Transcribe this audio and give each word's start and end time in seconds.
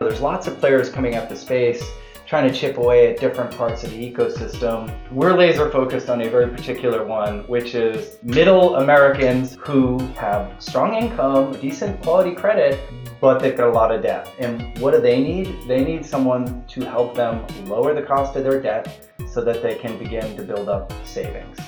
There's 0.00 0.22
lots 0.22 0.46
of 0.46 0.58
players 0.58 0.88
coming 0.88 1.16
up 1.16 1.28
the 1.28 1.36
space 1.36 1.84
trying 2.26 2.50
to 2.50 2.58
chip 2.58 2.78
away 2.78 3.12
at 3.12 3.20
different 3.20 3.54
parts 3.54 3.84
of 3.84 3.90
the 3.90 3.98
ecosystem. 3.98 4.90
We're 5.12 5.36
laser 5.36 5.70
focused 5.70 6.08
on 6.08 6.22
a 6.22 6.30
very 6.30 6.48
particular 6.48 7.04
one, 7.04 7.40
which 7.48 7.74
is 7.74 8.16
middle 8.22 8.76
Americans 8.76 9.58
who 9.60 9.98
have 10.14 10.54
strong 10.58 10.94
income, 10.94 11.52
decent 11.60 12.02
quality 12.02 12.34
credit, 12.34 12.80
but 13.20 13.40
they've 13.40 13.54
got 13.54 13.68
a 13.68 13.72
lot 13.72 13.92
of 13.92 14.02
debt. 14.02 14.26
And 14.38 14.74
what 14.78 14.92
do 14.92 15.02
they 15.02 15.20
need? 15.20 15.68
They 15.68 15.84
need 15.84 16.06
someone 16.06 16.64
to 16.68 16.80
help 16.80 17.14
them 17.14 17.46
lower 17.66 17.92
the 17.92 18.00
cost 18.00 18.36
of 18.36 18.42
their 18.42 18.58
debt 18.58 19.06
so 19.28 19.44
that 19.44 19.62
they 19.62 19.74
can 19.74 19.98
begin 19.98 20.34
to 20.34 20.42
build 20.42 20.70
up 20.70 20.90
savings. 21.04 21.58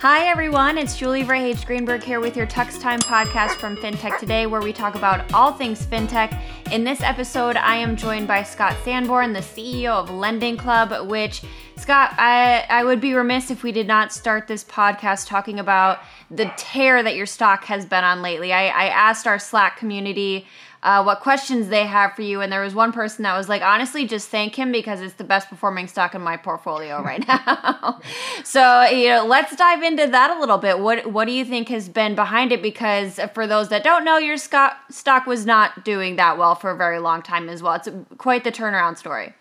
Hi, 0.00 0.28
everyone. 0.28 0.78
It's 0.78 0.96
Julie 0.96 1.24
Verhage 1.24 1.66
Greenberg 1.66 2.04
here 2.04 2.20
with 2.20 2.36
your 2.36 2.46
Tux 2.46 2.80
Time 2.80 3.00
podcast 3.00 3.56
from 3.56 3.76
FinTech 3.76 4.20
Today, 4.20 4.46
where 4.46 4.60
we 4.60 4.72
talk 4.72 4.94
about 4.94 5.34
all 5.34 5.52
things 5.52 5.84
FinTech. 5.84 6.40
In 6.70 6.84
this 6.84 7.02
episode, 7.02 7.56
I 7.56 7.74
am 7.74 7.96
joined 7.96 8.28
by 8.28 8.44
Scott 8.44 8.76
Sanborn, 8.84 9.32
the 9.32 9.40
CEO 9.40 9.88
of 9.90 10.08
Lending 10.08 10.56
Club, 10.56 11.08
which, 11.08 11.42
Scott, 11.78 12.12
I, 12.18 12.66
I 12.68 12.84
would 12.84 13.00
be 13.00 13.14
remiss 13.14 13.50
if 13.50 13.62
we 13.62 13.72
did 13.72 13.86
not 13.86 14.12
start 14.12 14.48
this 14.48 14.64
podcast 14.64 15.26
talking 15.28 15.60
about 15.60 16.00
the 16.30 16.52
tear 16.56 17.02
that 17.02 17.14
your 17.14 17.26
stock 17.26 17.64
has 17.64 17.86
been 17.86 18.04
on 18.04 18.20
lately. 18.20 18.52
I, 18.52 18.66
I 18.66 18.86
asked 18.88 19.26
our 19.26 19.38
Slack 19.38 19.76
community 19.76 20.46
uh, 20.82 21.02
what 21.02 21.20
questions 21.20 21.68
they 21.68 21.86
have 21.86 22.14
for 22.14 22.22
you. 22.22 22.40
And 22.40 22.52
there 22.52 22.62
was 22.62 22.74
one 22.74 22.92
person 22.92 23.22
that 23.22 23.36
was 23.36 23.48
like, 23.48 23.62
honestly, 23.62 24.06
just 24.06 24.28
thank 24.28 24.54
him 24.54 24.70
because 24.70 25.00
it's 25.00 25.14
the 25.14 25.24
best 25.24 25.48
performing 25.48 25.86
stock 25.88 26.14
in 26.14 26.20
my 26.20 26.36
portfolio 26.36 27.02
right 27.02 27.26
now. 27.26 28.00
so, 28.44 28.82
you 28.84 29.08
know, 29.08 29.24
let's 29.26 29.54
dive 29.56 29.82
into 29.82 30.06
that 30.06 30.36
a 30.36 30.40
little 30.40 30.58
bit. 30.58 30.78
What 30.80 31.10
what 31.12 31.26
do 31.26 31.32
you 31.32 31.44
think 31.44 31.68
has 31.68 31.88
been 31.88 32.14
behind 32.14 32.52
it? 32.52 32.62
Because 32.62 33.18
for 33.34 33.46
those 33.46 33.68
that 33.70 33.82
don't 33.82 34.04
know, 34.04 34.18
your 34.18 34.36
stock 34.36 34.76
stock 34.90 35.26
was 35.26 35.46
not 35.46 35.84
doing 35.84 36.16
that 36.16 36.38
well 36.38 36.54
for 36.54 36.70
a 36.70 36.76
very 36.76 36.98
long 36.98 37.22
time 37.22 37.48
as 37.48 37.62
well. 37.62 37.74
It's 37.74 37.88
quite 38.18 38.44
the 38.44 38.52
turnaround 38.52 38.98
story. 38.98 39.34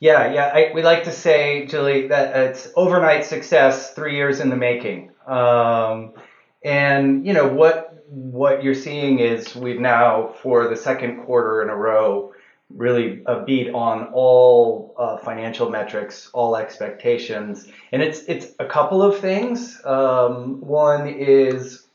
Yeah, 0.00 0.32
yeah. 0.32 0.52
I, 0.54 0.70
we 0.72 0.82
like 0.82 1.04
to 1.04 1.12
say, 1.12 1.66
Julie, 1.66 2.08
that 2.08 2.36
it's 2.36 2.70
overnight 2.76 3.24
success, 3.24 3.94
three 3.94 4.14
years 4.14 4.38
in 4.40 4.48
the 4.48 4.56
making. 4.56 5.10
Um, 5.26 6.14
and 6.64 7.26
you 7.26 7.32
know 7.32 7.48
what 7.48 8.04
what 8.08 8.62
you're 8.62 8.74
seeing 8.74 9.18
is 9.18 9.54
we've 9.54 9.80
now, 9.80 10.34
for 10.42 10.68
the 10.68 10.76
second 10.76 11.24
quarter 11.24 11.62
in 11.62 11.68
a 11.68 11.76
row, 11.76 12.32
really 12.74 13.22
a 13.26 13.42
beat 13.44 13.74
on 13.74 14.10
all 14.12 14.94
uh, 14.98 15.16
financial 15.18 15.68
metrics, 15.68 16.30
all 16.32 16.56
expectations, 16.56 17.66
and 17.90 18.00
it's 18.00 18.20
it's 18.28 18.54
a 18.60 18.66
couple 18.66 19.02
of 19.02 19.18
things. 19.18 19.80
Um, 19.84 20.60
one 20.60 21.08
is 21.08 21.86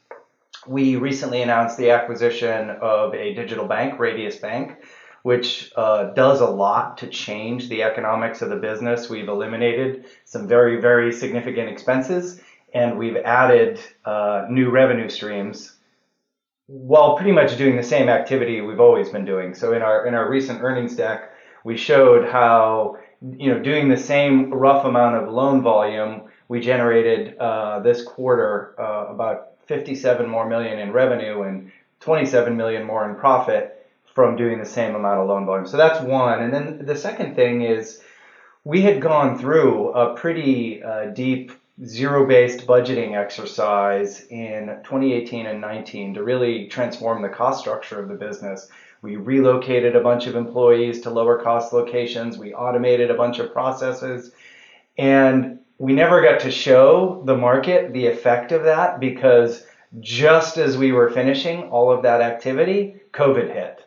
we 0.68 0.98
recently 0.98 1.42
announced 1.42 1.78
the 1.78 1.92
acquisition 1.92 2.70
of 2.70 3.14
a 3.14 3.34
digital 3.34 3.66
bank, 3.68 4.00
Radius 4.00 4.38
Bank, 4.38 4.78
which 5.24 5.72
uh, 5.76 6.12
does 6.14 6.42
a 6.42 6.48
lot 6.48 6.98
to 7.00 7.08
change 7.08 7.70
the 7.70 7.82
economics 7.82 8.42
of 8.42 8.50
the 8.50 8.56
business. 8.58 9.10
We've 9.10 9.28
eliminated 9.28 10.06
some 10.26 10.48
very 10.48 10.80
very 10.80 11.12
significant 11.12 11.70
expenses, 11.70 12.40
and 12.74 12.98
we've 12.98 13.18
added 13.18 13.80
uh, 14.06 14.46
new 14.50 14.70
revenue 14.70 15.10
streams 15.10 15.78
while 16.68 17.16
pretty 17.16 17.32
much 17.32 17.58
doing 17.58 17.76
the 17.76 17.84
same 17.84 18.10
activity 18.10 18.62
we've 18.62 18.80
always 18.80 19.10
been 19.10 19.26
doing. 19.26 19.54
So 19.54 19.74
in 19.74 19.82
our 19.82 20.06
in 20.06 20.14
our 20.14 20.30
recent 20.30 20.62
earnings 20.62 20.96
deck, 20.96 21.32
we 21.64 21.78
showed 21.78 22.28
how 22.28 22.98
you 23.38 23.54
know 23.54 23.60
doing 23.60 23.90
the 23.90 23.98
same 23.98 24.54
rough 24.54 24.86
amount 24.86 25.16
of 25.16 25.32
loan 25.32 25.62
volume, 25.62 26.24
we 26.50 26.60
generated 26.60 27.38
uh, 27.38 27.80
this 27.80 28.04
quarter 28.04 28.76
uh, 28.80 29.08
about 29.14 29.52
57 29.68 30.28
more 30.28 30.48
million 30.48 30.80
in 30.80 30.92
revenue 30.92 31.44
and 31.44 31.72
27 32.02 32.56
million 32.58 32.84
more 32.84 33.10
in 33.10 33.16
profit 33.16 33.83
from 34.14 34.36
doing 34.36 34.60
the 34.60 34.66
same 34.66 34.96
amount 34.96 35.20
of 35.20 35.28
loan 35.28 35.46
volume. 35.46 35.68
So 35.68 35.78
that's 35.78 36.02
one. 36.02 36.44
And 36.44 36.54
then 36.54 36.86
the 36.86 36.96
second 36.96 37.36
thing 37.36 37.62
is 37.62 38.02
we 38.64 38.82
had 38.82 39.02
gone 39.02 39.38
through 39.38 39.92
a 39.94 40.16
pretty 40.16 40.84
uh, 40.84 41.06
deep 41.08 41.52
zero 41.86 42.28
based 42.28 42.68
budgeting 42.68 43.18
exercise 43.18 44.26
in 44.30 44.68
2018 44.84 45.48
and 45.48 45.60
19 45.60 46.14
to 46.14 46.24
really 46.24 46.68
transform 46.68 47.22
the 47.22 47.30
cost 47.30 47.60
structure 47.60 48.00
of 48.00 48.08
the 48.08 48.16
business. 48.16 48.70
We 49.02 49.18
relocated 49.18 49.96
a 49.96 50.04
bunch 50.04 50.28
of 50.28 50.36
employees 50.36 51.02
to 51.02 51.10
lower 51.10 51.42
cost 51.42 51.74
locations, 51.74 52.38
we 52.38 52.54
automated 52.54 53.10
a 53.12 53.16
bunch 53.16 53.40
of 53.40 53.52
processes, 53.52 54.32
and 54.98 55.60
we 55.78 55.94
never 55.94 56.22
got 56.22 56.40
to 56.42 56.52
show 56.52 57.24
the 57.26 57.36
market 57.36 57.92
the 57.92 58.08
effect 58.08 58.52
of 58.52 58.64
that 58.64 59.00
because 59.00 59.66
just 60.00 60.58
as 60.58 60.78
we 60.78 60.92
were 60.92 61.10
finishing 61.10 61.64
all 61.64 61.92
of 61.92 62.04
that 62.04 62.22
activity, 62.22 63.02
COVID 63.12 63.54
hit. 63.54 63.83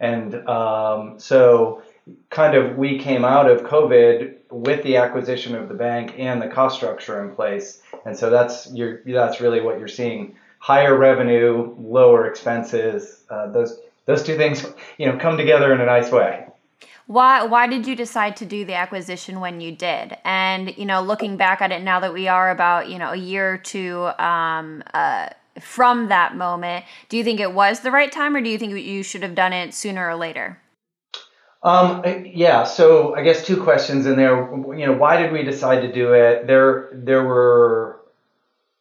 And 0.00 0.48
um, 0.48 1.18
so, 1.18 1.82
kind 2.30 2.56
of, 2.56 2.76
we 2.76 2.98
came 2.98 3.24
out 3.24 3.50
of 3.50 3.62
COVID 3.62 4.36
with 4.50 4.82
the 4.82 4.96
acquisition 4.96 5.54
of 5.54 5.68
the 5.68 5.74
bank 5.74 6.14
and 6.16 6.40
the 6.40 6.48
cost 6.48 6.76
structure 6.76 7.22
in 7.22 7.34
place. 7.34 7.82
And 8.04 8.16
so 8.16 8.30
that's 8.30 8.70
you 8.72 9.00
that's 9.06 9.40
really 9.40 9.60
what 9.60 9.78
you're 9.78 9.88
seeing: 9.88 10.36
higher 10.58 10.96
revenue, 10.96 11.74
lower 11.78 12.26
expenses. 12.26 13.24
Uh, 13.28 13.50
those 13.50 13.80
those 14.06 14.22
two 14.22 14.36
things, 14.36 14.64
you 14.96 15.06
know, 15.06 15.18
come 15.18 15.36
together 15.36 15.72
in 15.72 15.80
a 15.80 15.86
nice 15.86 16.10
way. 16.10 16.46
Why 17.08 17.44
why 17.44 17.66
did 17.66 17.86
you 17.86 17.96
decide 17.96 18.36
to 18.36 18.44
do 18.44 18.64
the 18.64 18.74
acquisition 18.74 19.40
when 19.40 19.60
you 19.60 19.72
did? 19.72 20.16
And 20.24 20.76
you 20.76 20.84
know, 20.84 21.00
looking 21.00 21.36
back 21.36 21.62
at 21.62 21.72
it 21.72 21.82
now 21.82 22.00
that 22.00 22.12
we 22.12 22.28
are 22.28 22.50
about 22.50 22.88
you 22.88 22.98
know 22.98 23.12
a 23.12 23.16
year 23.16 23.54
or 23.54 23.58
two 23.58 24.10
um, 24.18 24.82
uh, 24.94 25.30
from 25.62 26.08
that 26.08 26.36
moment, 26.36 26.84
do 27.08 27.16
you 27.16 27.24
think 27.24 27.40
it 27.40 27.52
was 27.52 27.80
the 27.80 27.90
right 27.90 28.10
time, 28.10 28.34
or 28.36 28.40
do 28.40 28.50
you 28.50 28.58
think 28.58 28.74
you 28.74 29.02
should 29.02 29.22
have 29.22 29.34
done 29.34 29.52
it 29.52 29.74
sooner 29.74 30.08
or 30.08 30.16
later? 30.16 30.60
Um, 31.62 32.02
yeah, 32.24 32.62
so 32.62 33.16
I 33.16 33.22
guess 33.22 33.44
two 33.44 33.62
questions 33.62 34.06
in 34.06 34.16
there. 34.16 34.36
You 34.76 34.86
know, 34.86 34.92
why 34.92 35.20
did 35.20 35.32
we 35.32 35.42
decide 35.42 35.80
to 35.80 35.92
do 35.92 36.12
it? 36.12 36.46
There, 36.46 36.90
there 36.92 37.24
were 37.24 38.00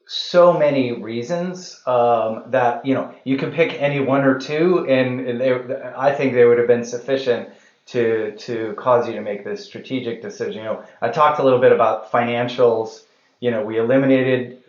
so 0.07 0.53
many 0.53 0.93
reasons 0.93 1.81
um, 1.85 2.43
that 2.47 2.85
you 2.85 2.93
know 2.93 3.13
you 3.25 3.37
can 3.37 3.51
pick 3.51 3.81
any 3.81 3.99
one 3.99 4.23
or 4.23 4.39
two, 4.39 4.85
and 4.87 5.39
they, 5.39 5.53
I 5.95 6.13
think 6.13 6.33
they 6.33 6.45
would 6.45 6.57
have 6.57 6.67
been 6.67 6.85
sufficient 6.85 7.49
to 7.87 8.35
to 8.37 8.73
cause 8.77 9.07
you 9.07 9.13
to 9.15 9.21
make 9.21 9.43
this 9.43 9.65
strategic 9.65 10.21
decision. 10.21 10.59
You 10.59 10.63
know, 10.63 10.83
I 11.01 11.09
talked 11.09 11.39
a 11.39 11.43
little 11.43 11.59
bit 11.59 11.71
about 11.71 12.11
financials. 12.11 13.03
You 13.39 13.51
know, 13.51 13.63
we 13.63 13.77
eliminated 13.77 14.63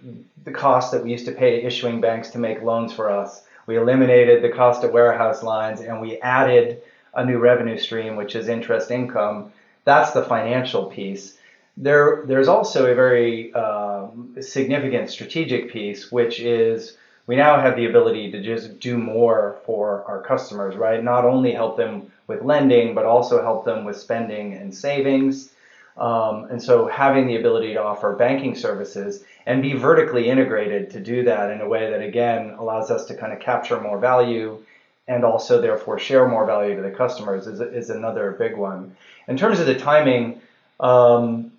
the 0.44 0.53
cost 0.53 0.93
that 0.93 1.04
we 1.04 1.10
used 1.10 1.26
to 1.26 1.32
pay 1.32 1.53
to 1.53 1.66
issuing 1.66 2.00
banks 2.00 2.31
to 2.31 2.38
make 2.38 2.62
loans 2.62 2.93
for 2.93 3.10
us. 3.10 3.44
We 3.66 3.76
eliminated 3.76 4.43
the 4.43 4.49
cost 4.49 4.84
of 4.84 4.93
warehouse 4.93 5.43
lines, 5.43 5.81
and 5.81 6.00
we 6.00 6.19
added 6.19 6.82
a 7.15 7.25
new 7.25 7.38
revenue 7.38 7.78
stream, 7.78 8.16
which 8.16 8.34
is 8.34 8.49
interest 8.49 8.91
income. 8.91 9.53
That's 9.84 10.12
the 10.12 10.22
financial 10.22 10.87
piece. 10.87 11.38
There, 11.76 12.25
there's 12.26 12.49
also 12.49 12.91
a 12.91 12.94
very 12.94 13.53
um, 13.54 14.34
significant 14.41 15.10
strategic 15.10 15.71
piece, 15.71 16.10
which 16.10 16.41
is 16.41 16.97
we 17.26 17.37
now 17.37 17.60
have 17.60 17.76
the 17.76 17.87
ability 17.87 18.32
to 18.32 18.43
just 18.43 18.81
do 18.81 18.97
more 18.97 19.59
for 19.65 20.03
our 20.09 20.22
customers, 20.22 20.76
right? 20.76 21.05
Not 21.05 21.26
only 21.26 21.53
help 21.53 21.76
them 21.76 22.10
with 22.26 22.43
lending, 22.43 22.94
but 22.94 23.05
also 23.05 23.43
help 23.43 23.65
them 23.65 23.84
with 23.84 23.99
spending 23.99 24.55
and 24.55 24.75
savings. 24.75 25.53
Um, 25.98 26.44
and 26.50 26.62
so 26.62 26.86
having 26.86 27.26
the 27.26 27.36
ability 27.36 27.75
to 27.75 27.82
offer 27.82 28.14
banking 28.14 28.54
services 28.54 29.25
and 29.47 29.62
be 29.62 29.72
vertically 29.72 30.28
integrated 30.28 30.91
to 30.91 31.00
do 31.00 31.25
that 31.25 31.50
in 31.50 31.60
a 31.60 31.69
way 31.69 31.91
that 31.91 32.00
again 32.00 32.54
allows 32.59 32.91
us 32.91 33.06
to 33.06 33.16
kind 33.16 33.32
of 33.32 33.41
capture 33.41 33.81
more 33.81 33.98
value 33.98 34.62
and 35.08 35.25
also 35.25 35.60
therefore 35.60 35.98
share 35.98 36.28
more 36.28 36.47
value 36.47 36.76
to 36.76 36.82
the 36.82 36.91
customers 36.91 37.47
is, 37.47 37.60
is 37.60 37.91
another 37.91 38.37
big 38.38 38.56
one. 38.56 38.94
In 39.26 39.37
terms 39.37 39.58
of 39.58 39.66
the 39.66 39.78
timing, 39.78 40.41
um, 40.78 41.53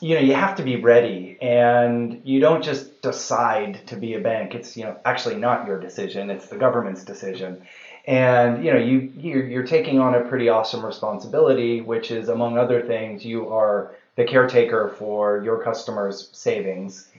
you 0.00 0.14
know, 0.14 0.20
you 0.20 0.34
have 0.34 0.56
to 0.56 0.62
be 0.62 0.76
ready 0.76 1.36
and 1.42 2.20
you 2.24 2.40
don't 2.40 2.62
just 2.62 3.02
decide 3.02 3.86
to 3.88 3.96
be 3.96 4.14
a 4.14 4.20
bank. 4.20 4.54
It's, 4.54 4.76
you 4.76 4.84
know, 4.84 4.96
actually 5.04 5.36
not 5.36 5.66
your 5.66 5.80
decision. 5.80 6.30
It's 6.30 6.48
the 6.48 6.56
government's 6.56 7.04
decision. 7.04 7.62
And, 8.06 8.64
you 8.64 8.72
know, 8.72 8.78
you, 8.78 9.12
you're, 9.16 9.46
you're 9.46 9.66
taking 9.66 9.98
on 9.98 10.14
a 10.14 10.20
pretty 10.20 10.48
awesome 10.48 10.84
responsibility, 10.84 11.80
which 11.80 12.10
is 12.10 12.28
among 12.28 12.58
other 12.58 12.82
things, 12.82 13.24
you 13.24 13.52
are 13.52 13.94
the 14.16 14.24
caretaker 14.24 14.88
for 14.88 15.42
your 15.42 15.62
customers' 15.62 16.28
savings. 16.32 17.10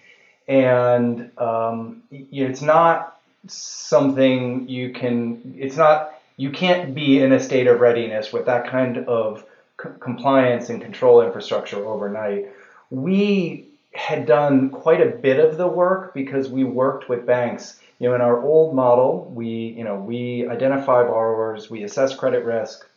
And 0.48 1.32
um, 1.38 2.04
it's 2.12 2.62
not 2.62 3.22
something 3.48 4.68
you 4.70 4.94
can 4.94 5.56
it's 5.58 5.76
not 5.76 6.14
you 6.38 6.52
can't 6.52 6.94
be 6.94 7.20
in 7.20 7.32
a 7.32 7.40
state 7.40 7.68
of 7.68 7.80
readiness 7.80 8.32
with 8.32 8.46
that 8.46 8.68
kind 8.68 9.00
of 9.00 9.44
c- 9.82 9.90
compliance 10.00 10.70
and 10.70 10.82
control 10.82 11.22
infrastructure 11.22 11.84
overnight 11.86 12.52
we 12.92 13.68
had 13.94 14.26
done 14.26 14.70
quite 14.70 15.02
a 15.02 15.18
bit 15.18 15.40
of 15.40 15.58
the 15.58 15.68
work 15.68 16.14
because 16.14 16.50
we 16.50 16.64
worked 16.64 17.10
with 17.10 17.26
banks 17.26 17.81
you 18.02 18.10
know 18.10 18.16
in 18.16 18.22
our 18.22 18.44
old 18.44 18.76
model 18.76 19.32
we 19.34 19.48
you 19.78 19.84
know 19.84 19.96
we 19.96 20.48
identify 20.50 21.04
borrowers 21.04 21.70
we 21.70 21.84
assess 21.84 22.16
credit 22.16 22.44
risk 22.44 22.90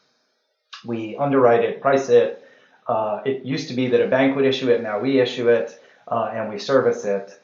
we 0.85 1.15
underwrite 1.17 1.63
it 1.63 1.81
price 1.81 2.09
it 2.09 2.41
uh, 2.89 3.21
it 3.25 3.45
used 3.45 3.69
to 3.69 3.75
be 3.75 3.89
that 3.89 4.01
a 4.01 4.09
bank 4.09 4.35
would 4.35 4.47
issue 4.47 4.71
it 4.71 4.83
now 4.83 4.99
we 4.99 5.21
issue 5.21 5.49
it 5.49 5.81
uh, 6.09 6.31
and 6.35 6.49
we 6.49 6.59
service 6.59 7.05
it 7.05 7.39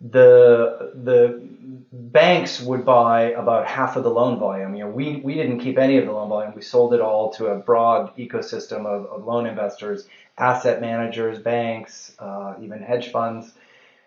the 0.00 0.90
the 1.04 1.40
banks 1.92 2.60
would 2.60 2.84
buy 2.84 3.32
about 3.32 3.68
half 3.68 3.96
of 3.96 4.02
the 4.02 4.10
loan 4.10 4.38
volume. 4.38 4.74
You 4.74 4.84
know, 4.84 4.90
we, 4.90 5.16
we 5.16 5.34
didn't 5.34 5.60
keep 5.60 5.78
any 5.78 5.98
of 5.98 6.06
the 6.06 6.12
loan 6.12 6.28
volume. 6.28 6.54
We 6.56 6.62
sold 6.62 6.92
it 6.94 7.00
all 7.00 7.30
to 7.34 7.48
a 7.48 7.56
broad 7.56 8.16
ecosystem 8.16 8.86
of, 8.86 9.06
of 9.06 9.24
loan 9.24 9.46
investors, 9.46 10.08
asset 10.38 10.80
managers, 10.80 11.38
banks, 11.38 12.16
uh, 12.18 12.54
even 12.60 12.80
hedge 12.80 13.12
funds. 13.12 13.52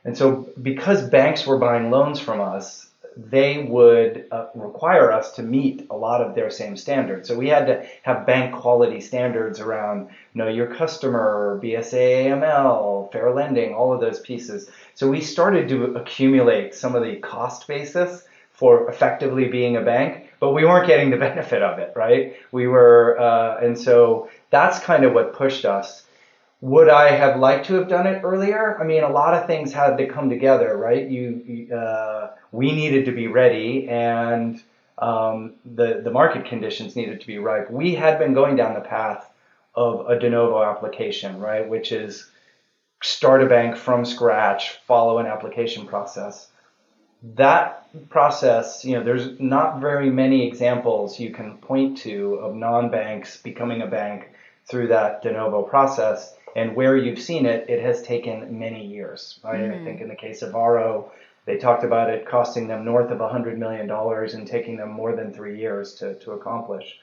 And 0.03 0.17
so 0.17 0.49
because 0.61 1.07
banks 1.09 1.47
were 1.47 1.57
buying 1.57 1.91
loans 1.91 2.19
from 2.19 2.41
us, 2.41 2.84
they 3.17 3.63
would 3.63 4.27
uh, 4.31 4.47
require 4.55 5.11
us 5.11 5.33
to 5.33 5.43
meet 5.43 5.87
a 5.89 5.95
lot 5.95 6.21
of 6.21 6.35
their 6.35 6.49
same 6.49 6.75
standards. 6.75 7.27
So 7.27 7.37
we 7.37 7.47
had 7.47 7.65
to 7.67 7.85
have 8.03 8.25
bank 8.25 8.53
quality 8.55 8.99
standards 8.99 9.59
around 9.59 10.09
know 10.33 10.47
your 10.47 10.67
customer, 10.67 11.59
BSA 11.63 12.25
AML, 12.25 13.11
fair 13.11 13.33
lending, 13.33 13.73
all 13.73 13.93
of 13.93 14.01
those 14.01 14.19
pieces. 14.19 14.69
So 14.95 15.09
we 15.09 15.21
started 15.21 15.69
to 15.69 15.95
accumulate 15.95 16.75
some 16.75 16.95
of 16.95 17.03
the 17.03 17.15
cost 17.17 17.67
basis 17.67 18.23
for 18.51 18.89
effectively 18.89 19.47
being 19.49 19.75
a 19.75 19.81
bank, 19.81 20.29
but 20.39 20.51
we 20.51 20.65
weren't 20.65 20.87
getting 20.87 21.09
the 21.09 21.17
benefit 21.29 21.61
of 21.61 21.79
it, 21.79 21.93
right? 21.95 22.35
We 22.51 22.67
were, 22.67 23.19
uh, 23.19 23.57
and 23.57 23.77
so 23.77 24.29
that's 24.49 24.79
kind 24.79 25.03
of 25.03 25.13
what 25.13 25.33
pushed 25.33 25.65
us 25.65 26.04
would 26.61 26.89
I 26.89 27.11
have 27.11 27.39
liked 27.39 27.65
to 27.67 27.75
have 27.75 27.87
done 27.87 28.07
it 28.07 28.21
earlier? 28.23 28.79
I 28.79 28.83
mean, 28.85 29.03
a 29.03 29.09
lot 29.09 29.33
of 29.33 29.45
things 29.45 29.73
had 29.73 29.97
to 29.97 30.07
come 30.07 30.29
together, 30.29 30.77
right? 30.77 31.07
You, 31.07 31.67
uh, 31.75 32.31
we 32.51 32.71
needed 32.71 33.05
to 33.05 33.11
be 33.11 33.27
ready, 33.27 33.87
and 33.89 34.61
um, 34.97 35.55
the 35.65 36.01
the 36.03 36.11
market 36.11 36.45
conditions 36.45 36.95
needed 36.95 37.19
to 37.21 37.27
be 37.27 37.37
ripe. 37.37 37.69
We 37.69 37.95
had 37.95 38.17
been 38.17 38.33
going 38.33 38.55
down 38.55 38.73
the 38.73 38.81
path 38.81 39.31
of 39.75 40.09
a 40.09 40.17
de 40.17 40.29
novo 40.29 40.63
application, 40.63 41.39
right, 41.39 41.67
which 41.67 41.91
is 41.91 42.31
start 43.03 43.43
a 43.43 43.47
bank 43.47 43.75
from 43.75 44.05
scratch, 44.05 44.79
follow 44.87 45.19
an 45.19 45.25
application 45.25 45.85
process. 45.85 46.49
That 47.35 47.87
process, 48.09 48.85
you 48.85 48.95
know, 48.95 49.03
there's 49.03 49.39
not 49.39 49.81
very 49.81 50.09
many 50.09 50.47
examples 50.47 51.19
you 51.19 51.31
can 51.31 51.57
point 51.57 51.97
to 51.99 52.35
of 52.35 52.55
non-banks 52.55 53.41
becoming 53.41 53.81
a 53.81 53.87
bank 53.87 54.31
through 54.65 54.87
that 54.87 55.21
de 55.21 55.31
novo 55.31 55.63
process 55.63 56.35
and 56.55 56.75
where 56.75 56.95
you've 56.95 57.19
seen 57.19 57.45
it, 57.45 57.69
it 57.69 57.81
has 57.81 58.01
taken 58.01 58.57
many 58.57 58.85
years. 58.85 59.39
Right? 59.43 59.59
Mm. 59.59 59.81
I 59.81 59.83
think 59.83 60.01
in 60.01 60.07
the 60.07 60.15
case 60.15 60.41
of 60.41 60.53
Varo, 60.53 61.11
they 61.45 61.57
talked 61.57 61.83
about 61.83 62.09
it 62.09 62.25
costing 62.25 62.67
them 62.67 62.85
north 62.85 63.11
of 63.11 63.19
$100 63.19 63.57
million 63.57 63.89
and 63.91 64.47
taking 64.47 64.77
them 64.77 64.89
more 64.89 65.15
than 65.15 65.33
three 65.33 65.59
years 65.59 65.93
to, 65.95 66.15
to 66.15 66.31
accomplish. 66.31 66.99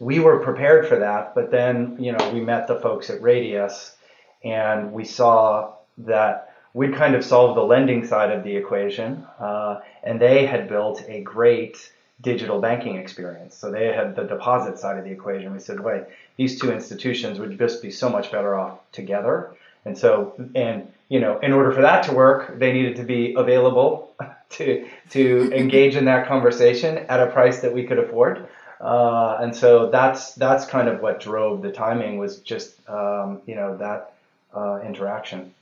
We 0.00 0.18
were 0.18 0.40
prepared 0.40 0.88
for 0.88 0.98
that, 0.98 1.34
but 1.34 1.50
then, 1.50 1.96
you 2.00 2.12
know, 2.12 2.30
we 2.32 2.40
met 2.40 2.66
the 2.66 2.80
folks 2.80 3.10
at 3.10 3.22
Radius 3.22 3.94
and 4.42 4.92
we 4.92 5.04
saw 5.04 5.74
that 5.98 6.54
we'd 6.72 6.94
kind 6.94 7.14
of 7.14 7.24
solved 7.24 7.56
the 7.56 7.62
lending 7.62 8.04
side 8.04 8.32
of 8.32 8.42
the 8.42 8.56
equation, 8.56 9.24
uh, 9.38 9.80
and 10.02 10.20
they 10.20 10.44
had 10.44 10.68
built 10.68 11.04
a 11.06 11.22
great 11.22 11.92
digital 12.20 12.60
banking 12.60 12.96
experience. 12.96 13.54
So 13.54 13.70
they 13.70 13.86
had 13.86 14.16
the 14.16 14.24
deposit 14.24 14.78
side 14.78 14.98
of 14.98 15.04
the 15.04 15.10
equation. 15.10 15.52
We 15.52 15.60
said, 15.60 15.80
wait, 15.80 16.04
these 16.36 16.60
two 16.60 16.72
institutions 16.72 17.38
would 17.38 17.58
just 17.58 17.82
be 17.82 17.90
so 17.90 18.08
much 18.08 18.32
better 18.32 18.56
off 18.56 18.78
together. 18.92 19.54
And 19.84 19.96
so, 19.96 20.34
and 20.54 20.92
you 21.08 21.20
know, 21.20 21.38
in 21.40 21.52
order 21.52 21.72
for 21.72 21.82
that 21.82 22.02
to 22.04 22.12
work, 22.12 22.58
they 22.58 22.72
needed 22.72 22.96
to 22.96 23.04
be 23.04 23.34
available 23.36 24.14
to 24.50 24.88
to 25.10 25.52
engage 25.52 25.96
in 25.96 26.06
that 26.06 26.26
conversation 26.26 26.98
at 26.98 27.20
a 27.20 27.26
price 27.26 27.60
that 27.60 27.72
we 27.72 27.84
could 27.84 27.98
afford. 27.98 28.48
Uh, 28.80 29.38
and 29.40 29.54
so 29.54 29.90
that's 29.90 30.34
that's 30.34 30.66
kind 30.66 30.88
of 30.88 31.00
what 31.00 31.20
drove 31.20 31.62
the 31.62 31.70
timing 31.70 32.18
was 32.18 32.38
just 32.40 32.76
um, 32.88 33.40
you 33.46 33.54
know 33.54 33.76
that 33.76 34.14
uh, 34.54 34.80
interaction. 34.80 35.54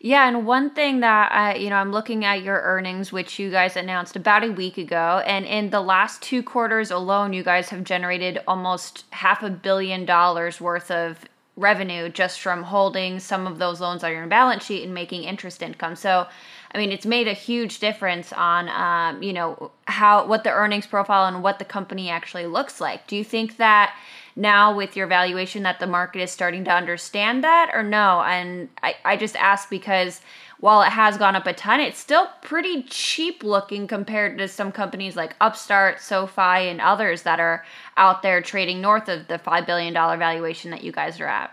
Yeah, 0.00 0.28
and 0.28 0.46
one 0.46 0.70
thing 0.70 1.00
that 1.00 1.32
I, 1.32 1.54
you 1.54 1.70
know, 1.70 1.76
I'm 1.76 1.90
looking 1.90 2.24
at 2.24 2.42
your 2.42 2.60
earnings, 2.60 3.12
which 3.12 3.38
you 3.38 3.50
guys 3.50 3.76
announced 3.76 4.14
about 4.14 4.44
a 4.44 4.50
week 4.52 4.76
ago, 4.78 5.22
and 5.26 5.46
in 5.46 5.70
the 5.70 5.80
last 5.80 6.22
two 6.22 6.42
quarters 6.42 6.90
alone, 6.90 7.32
you 7.32 7.42
guys 7.42 7.70
have 7.70 7.82
generated 7.84 8.38
almost 8.46 9.04
half 9.10 9.42
a 9.42 9.50
billion 9.50 10.04
dollars 10.04 10.60
worth 10.60 10.90
of 10.90 11.24
revenue 11.56 12.10
just 12.10 12.40
from 12.40 12.62
holding 12.62 13.18
some 13.18 13.46
of 13.46 13.58
those 13.58 13.80
loans 13.80 14.04
on 14.04 14.12
your 14.12 14.26
balance 14.26 14.66
sheet 14.66 14.84
and 14.84 14.92
making 14.92 15.24
interest 15.24 15.62
income. 15.62 15.96
So, 15.96 16.26
I 16.74 16.78
mean, 16.78 16.92
it's 16.92 17.06
made 17.06 17.28
a 17.28 17.32
huge 17.32 17.78
difference 17.78 18.30
on, 18.34 18.68
um, 18.68 19.22
you 19.22 19.32
know, 19.32 19.70
how 19.86 20.26
what 20.26 20.44
the 20.44 20.50
earnings 20.50 20.86
profile 20.86 21.24
and 21.26 21.42
what 21.42 21.58
the 21.58 21.64
company 21.64 22.10
actually 22.10 22.46
looks 22.46 22.80
like. 22.80 23.06
Do 23.06 23.16
you 23.16 23.24
think 23.24 23.56
that? 23.56 23.94
Now 24.36 24.76
with 24.76 24.96
your 24.96 25.06
valuation 25.06 25.62
that 25.64 25.80
the 25.80 25.86
market 25.86 26.20
is 26.20 26.30
starting 26.30 26.64
to 26.64 26.70
understand 26.72 27.42
that 27.42 27.70
or 27.74 27.82
no? 27.82 28.22
And 28.22 28.68
I, 28.82 28.94
I 29.04 29.16
just 29.16 29.34
ask 29.36 29.68
because 29.68 30.20
while 30.60 30.82
it 30.82 30.90
has 30.90 31.18
gone 31.18 31.36
up 31.36 31.46
a 31.46 31.52
ton, 31.52 31.80
it's 31.80 31.98
still 31.98 32.28
pretty 32.42 32.82
cheap 32.84 33.42
looking 33.42 33.86
compared 33.86 34.38
to 34.38 34.48
some 34.48 34.72
companies 34.72 35.16
like 35.16 35.34
Upstart, 35.40 36.00
SoFi, 36.00 36.68
and 36.68 36.80
others 36.80 37.22
that 37.22 37.40
are 37.40 37.64
out 37.96 38.22
there 38.22 38.40
trading 38.40 38.80
north 38.80 39.08
of 39.08 39.28
the 39.28 39.38
$5 39.38 39.66
billion 39.66 39.92
valuation 39.92 40.70
that 40.70 40.82
you 40.82 40.92
guys 40.92 41.20
are 41.20 41.26
at. 41.26 41.52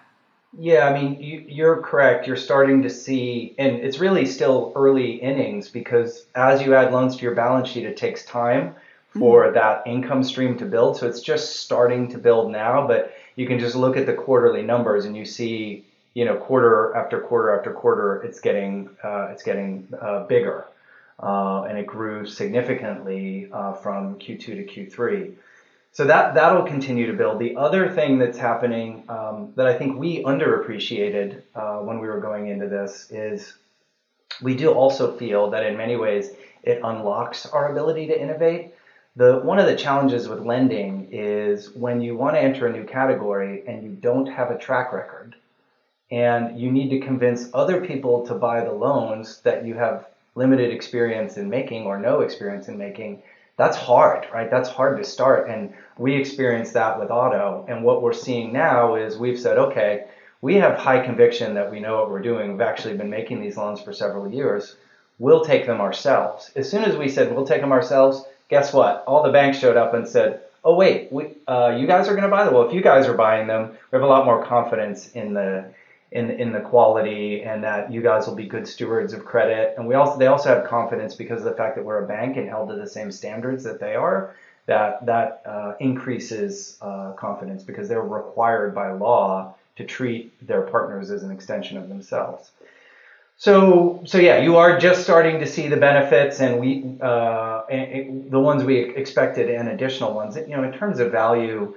Yeah, 0.58 0.88
I 0.88 0.94
mean, 0.94 1.20
you, 1.20 1.66
are 1.66 1.82
correct. 1.82 2.28
You're 2.28 2.38
starting 2.38 2.84
to 2.84 2.90
see, 2.90 3.56
and 3.58 3.78
it's 3.78 3.98
really 3.98 4.26
still 4.26 4.72
early 4.76 5.14
innings 5.14 5.68
because 5.68 6.28
as 6.36 6.62
you 6.62 6.76
add 6.76 6.94
loans 6.94 7.16
to 7.16 7.24
your 7.24 7.34
balance 7.34 7.70
sheet, 7.70 7.86
it 7.86 7.98
takes 7.98 8.24
time 8.24 8.76
for 9.18 9.46
mm-hmm. 9.46 9.56
that 9.56 9.84
income 9.86 10.24
stream 10.24 10.58
to 10.58 10.66
build. 10.66 10.98
So 10.98 11.08
it's 11.08 11.22
just 11.22 11.58
starting 11.58 12.10
to 12.10 12.18
build 12.18 12.52
now, 12.52 12.88
but 12.88 13.14
you 13.36 13.48
can 13.48 13.60
just 13.60 13.76
look 13.76 13.98
at 13.98 14.06
the 14.06 14.14
quarterly 14.14 14.62
numbers 14.62 15.06
and 15.06 15.16
you 15.16 15.26
see, 15.26 15.86
you 16.14 16.26
know, 16.26 16.36
quarter 16.36 16.96
after 16.96 17.20
quarter 17.20 17.58
after 17.58 17.72
quarter, 17.72 18.22
it's 18.22 18.40
getting 18.40 18.90
uh, 19.04 19.28
it's 19.32 19.44
getting 19.44 19.88
uh, 20.00 20.26
bigger, 20.26 20.66
uh, 21.22 21.64
and 21.64 21.78
it 21.78 21.88
grew 21.88 22.26
significantly 22.26 23.50
uh, 23.52 23.74
from 23.74 24.20
Q2 24.20 24.40
to 24.46 24.66
Q3. 24.66 25.34
So 25.92 26.06
that 26.06 26.36
that'll 26.36 26.64
continue 26.64 27.08
to 27.08 27.14
build. 27.14 27.40
The 27.40 27.56
other 27.56 27.90
thing 27.90 28.20
that's 28.20 28.38
happening 28.38 29.04
um, 29.10 29.54
that 29.56 29.68
I 29.68 29.76
think 29.76 29.98
we 29.98 30.24
underappreciated 30.24 31.42
uh, 31.56 31.78
when 31.78 32.00
we 32.00 32.08
were 32.08 32.20
going 32.20 32.48
into 32.48 32.68
this 32.68 33.08
is 33.12 33.56
we 34.42 34.56
do 34.56 34.72
also 34.72 35.16
feel 35.18 35.50
that 35.52 35.66
in 35.66 35.78
many 35.78 35.96
ways 35.96 36.32
it 36.64 36.80
unlocks 36.84 37.46
our 37.48 37.72
ability 37.72 38.08
to 38.08 38.20
innovate 38.20 38.74
the 39.16 39.40
one 39.40 39.60
of 39.60 39.68
the 39.68 39.76
challenges 39.76 40.28
with 40.28 40.40
lending 40.40 41.10
is 41.12 41.76
when 41.76 42.02
you 42.02 42.18
want 42.18 42.36
to 42.36 42.42
enter 42.42 42.66
a 42.66 42.72
new 42.72 42.84
category 42.84 43.64
and 43.68 43.84
you 43.84 43.90
don't 43.90 44.26
have 44.26 44.50
a 44.50 44.58
track 44.58 44.92
record 44.92 45.36
and 46.12 46.60
you 46.60 46.72
need 46.72 46.90
to 46.90 47.06
convince 47.06 47.50
other 47.54 47.86
people 47.86 48.26
to 48.26 48.34
buy 48.34 48.64
the 48.64 48.74
loans 48.74 49.42
that 49.42 49.66
you 49.66 49.76
have 49.76 50.08
limited 50.36 50.72
experience 50.72 51.38
in 51.38 51.48
making 51.48 51.86
or 51.86 52.00
no 52.00 52.22
experience 52.22 52.68
in 52.68 52.78
making 52.78 53.22
that's 53.56 53.78
hard 53.78 54.26
right? 54.34 54.50
That's 54.50 54.70
hard 54.70 54.98
to 54.98 55.04
start 55.04 55.48
and 55.48 55.76
we 55.96 56.16
experienced 56.16 56.74
that 56.74 57.00
with 57.00 57.12
auto 57.12 57.66
and 57.70 57.84
what 57.84 58.02
we're 58.02 58.14
seeing 58.14 58.52
now 58.52 58.96
is 58.96 59.18
we've 59.18 59.40
said 59.40 59.60
okay 59.60 60.06
we 60.42 60.56
have 60.56 60.78
high 60.78 61.06
conviction 61.06 61.54
that 61.54 61.72
we 61.72 61.80
know 61.80 61.96
what 61.96 62.10
we're 62.10 62.22
doing. 62.22 62.52
We've 62.52 62.60
actually 62.60 62.98
been 62.98 63.10
making 63.10 63.40
these 63.40 63.56
loans 63.56 63.80
for 63.80 63.94
several 63.94 64.28
years. 64.28 64.76
We'll 65.18 65.46
take 65.46 65.66
them 65.66 65.80
ourselves. 65.80 66.52
As 66.58 66.70
soon 66.70 66.84
as 66.84 66.98
we 66.98 67.08
said 67.08 67.34
we'll 67.34 67.48
take 67.48 67.62
them 67.62 67.72
ourselves 67.72 68.26
guess 68.50 68.74
what? 68.74 69.04
All 69.08 69.24
the 69.24 69.32
banks 69.32 69.58
showed 69.58 69.78
up 69.78 69.94
and 69.94 70.08
said, 70.08 70.42
"Oh 70.64 70.76
wait, 70.76 71.12
we, 71.12 71.36
uh, 71.48 71.76
you 71.78 71.88
guys 71.88 72.08
are 72.08 72.14
going 72.14 72.24
to 72.24 72.30
buy 72.30 72.44
them. 72.44 72.54
Well, 72.54 72.68
if 72.68 72.74
you 72.74 72.82
guys 72.82 73.08
are 73.08 73.14
buying 73.14 73.48
them, 73.48 73.72
we 73.72 73.96
have 73.96 74.04
a 74.04 74.08
lot 74.08 74.26
more 74.26 74.44
confidence 74.44 75.12
in 75.12 75.34
the 75.34 75.66
in 76.14 76.30
in 76.30 76.54
the 76.54 76.62
quality 76.62 77.42
and 77.42 77.64
that 77.64 77.92
you 77.92 78.02
guys 78.02 78.28
will 78.28 78.36
be 78.36 78.46
good 78.46 78.68
stewards 78.68 79.14
of 79.14 79.26
credit. 79.26 79.74
And 79.78 79.88
we 79.88 79.96
also 79.96 80.18
they 80.20 80.28
also 80.28 80.50
have 80.50 80.66
confidence 80.66 81.16
because 81.16 81.42
of 81.42 81.46
the 81.46 81.58
fact 81.58 81.76
that 81.76 81.84
we're 81.84 82.04
a 82.04 82.08
bank 82.08 82.38
and 82.38 82.48
held 82.48 82.70
to 82.70 82.76
the 82.76 82.88
same 82.88 83.12
standards 83.12 83.64
that 83.64 83.80
they 83.80 83.96
are. 83.96 84.36
That 84.68 85.06
that 85.08 85.42
uh, 85.46 85.74
increases 85.80 86.78
uh, 86.82 87.12
confidence 87.14 87.64
because 87.64 87.90
they're 87.90 88.02
required 88.02 88.74
by 88.74 88.92
law 88.92 89.56
to 89.76 89.84
treat 89.84 90.46
their 90.46 90.62
partners 90.62 91.10
as 91.10 91.24
an 91.24 91.32
extension 91.32 91.78
of 91.78 91.90
themselves. 91.90 92.52
So, 93.36 94.02
so 94.06 94.20
yeah, 94.20 94.38
you 94.38 94.58
are 94.58 94.78
just 94.78 95.04
starting 95.04 95.40
to 95.40 95.48
see 95.48 95.68
the 95.68 95.78
benefits, 95.78 96.40
and 96.40 96.60
we, 96.60 96.98
uh, 97.02 97.64
the 97.68 98.40
ones 98.40 98.64
we 98.64 98.96
expected, 98.96 99.50
and 99.50 99.70
additional 99.70 100.14
ones. 100.14 100.36
You 100.36 100.56
know, 100.56 100.64
in 100.64 100.72
terms 100.72 101.00
of 101.00 101.12
value, 101.12 101.76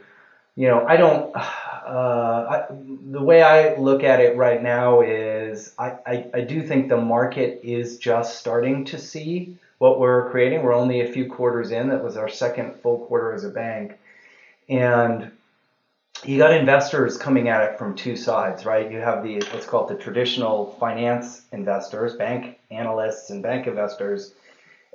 you 0.55 0.69
know, 0.69 0.87
I 0.87 0.97
don't. 0.97 1.35
Uh, 1.87 2.67
I, 2.69 2.75
the 3.13 3.23
way 3.23 3.43
I 3.43 3.77
look 3.77 4.03
at 4.03 4.19
it 4.19 4.37
right 4.37 4.61
now 4.61 5.03
is, 5.03 5.73
I, 5.79 5.99
I, 6.05 6.31
I 6.35 6.41
do 6.41 6.61
think 6.61 6.89
the 6.89 6.97
market 6.97 7.61
is 7.63 7.99
just 7.99 8.41
starting 8.41 8.85
to 8.87 8.99
see 8.99 9.57
what 9.79 10.01
we're 10.01 10.29
creating. 10.33 10.65
We're 10.65 10.75
only 10.75 11.03
a 11.03 11.13
few 11.13 11.31
quarters 11.31 11.71
in. 11.71 11.89
That 11.91 12.03
was 12.03 12.17
our 12.17 12.29
second 12.29 12.81
full 12.81 13.07
quarter 13.07 13.33
as 13.33 13.45
a 13.45 13.51
bank, 13.51 14.01
and 14.69 15.31
you 16.25 16.39
got 16.39 16.53
investors 16.53 17.17
coming 17.17 17.49
at 17.49 17.71
it 17.71 17.79
from 17.79 17.95
two 17.95 18.17
sides, 18.17 18.65
right? 18.65 18.91
You 18.91 18.99
have 18.99 19.23
the 19.23 19.41
let's 19.53 19.67
call 19.67 19.89
it 19.89 19.97
the 19.97 20.03
traditional 20.03 20.77
finance 20.81 21.43
investors, 21.53 22.15
bank 22.15 22.59
analysts 22.71 23.31
and 23.31 23.43
bank 23.43 23.67
investors. 23.67 24.35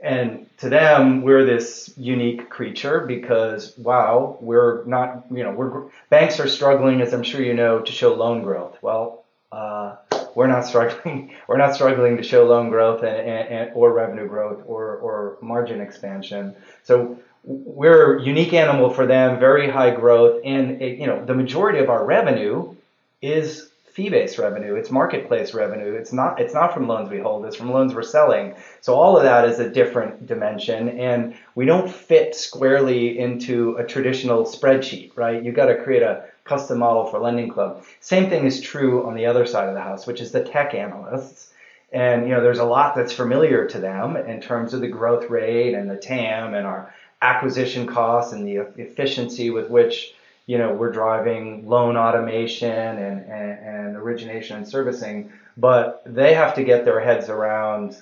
And 0.02 0.50
to 0.58 0.70
them, 0.70 1.22
we're 1.22 1.46
this 1.46 1.94
unique 1.96 2.50
creature 2.50 3.02
because 3.02 3.78
wow, 3.78 4.38
we're 4.42 4.84
not, 4.86 5.26
you 5.30 5.44
know, 5.44 5.52
we're 5.52 5.90
banks 6.10 6.40
are 6.40 6.48
struggling, 6.48 7.02
as 7.02 7.14
I'm 7.14 7.24
sure 7.24 7.42
you 7.42 7.54
know, 7.54 7.82
to 7.82 7.92
show 7.92 8.16
loan 8.16 8.42
growth. 8.42 8.78
Well, 8.82 9.26
uh, 9.52 9.98
we're 10.34 10.48
not 10.48 10.66
struggling. 10.66 11.36
We're 11.48 11.58
not 11.58 11.76
struggling 11.76 12.16
to 12.16 12.24
show 12.24 12.46
loan 12.46 12.70
growth 12.70 13.04
and, 13.04 13.18
and, 13.18 13.50
and 13.50 13.72
or 13.76 13.92
revenue 13.92 14.28
growth 14.28 14.64
or 14.66 14.96
or 14.96 15.38
margin 15.42 15.82
expansion. 15.82 16.56
So 16.84 17.20
we're 17.44 18.18
a 18.18 18.24
unique 18.24 18.54
animal 18.54 18.90
for 18.90 19.06
them, 19.06 19.40
very 19.40 19.70
high 19.70 19.92
growth, 19.92 20.42
and 20.44 20.82
it, 20.82 21.00
you 21.00 21.08
know 21.08 21.26
the 21.26 21.34
majority 21.34 21.80
of 21.80 21.90
our 21.90 22.06
revenue 22.06 22.76
is 23.22 23.72
fee-based 23.94 24.38
revenue. 24.38 24.76
It's 24.76 24.90
marketplace 24.90 25.54
revenue. 25.54 25.94
It's 25.94 26.14
not 26.14 26.40
it's 26.40 26.54
not 26.54 26.74
from 26.74 26.88
loans 26.88 27.10
we 27.10 27.20
hold. 27.20 27.46
It's 27.46 27.56
from 27.56 27.72
loans 27.72 27.94
we're 27.94 28.04
selling. 28.04 28.56
So 28.80 28.96
all 28.96 29.18
of 29.18 29.24
that 29.24 29.46
is 29.48 29.60
a 29.60 29.70
different 29.70 30.28
dimension, 30.28 30.90
and 31.00 31.36
we 31.56 31.66
don't 31.66 31.92
fit 31.92 32.36
squarely 32.36 33.20
into 33.20 33.76
a 33.78 33.86
traditional 33.86 34.46
spreadsheet, 34.46 35.12
right? 35.18 35.44
You 35.44 35.52
got 35.52 35.66
to 35.66 35.84
create 35.84 36.04
a 36.04 36.26
custom 36.44 36.80
model 36.80 37.06
for 37.06 37.20
Lending 37.20 37.50
Club. 37.50 37.84
Same 38.00 38.30
thing 38.30 38.46
is 38.46 38.62
true 38.62 39.06
on 39.06 39.16
the 39.16 39.26
other 39.26 39.46
side 39.46 39.68
of 39.68 39.76
the 39.76 39.82
house, 39.82 40.08
which 40.08 40.22
is 40.22 40.32
the 40.32 40.44
tech 40.44 40.74
analysts. 40.74 41.54
And 41.92 42.24
you 42.24 42.34
know, 42.34 42.42
there's 42.42 42.60
a 42.60 42.66
lot 42.66 42.96
that's 42.96 43.12
familiar 43.12 43.68
to 43.68 43.80
them 43.80 44.16
in 44.16 44.40
terms 44.40 44.74
of 44.74 44.80
the 44.80 44.88
growth 44.88 45.30
rate 45.30 45.74
and 45.74 45.90
the 45.90 45.98
TAM 45.98 46.54
and 46.54 46.66
our 46.66 46.94
acquisition 47.22 47.86
costs 47.86 48.34
and 48.34 48.48
the 48.48 48.56
efficiency 48.82 49.50
with 49.50 49.70
which 49.70 50.14
you 50.48 50.58
know 50.58 50.74
we're 50.74 50.92
driving 50.92 51.68
loan 51.68 51.96
automation 51.96 52.70
and, 52.70 53.26
and, 53.26 53.60
and 53.60 53.96
origination 53.96 54.58
and 54.58 54.68
servicing. 54.68 55.32
But 55.58 56.02
they 56.06 56.34
have 56.34 56.56
to 56.56 56.64
get 56.64 56.86
their 56.86 57.00
heads 57.00 57.30
around 57.30 57.98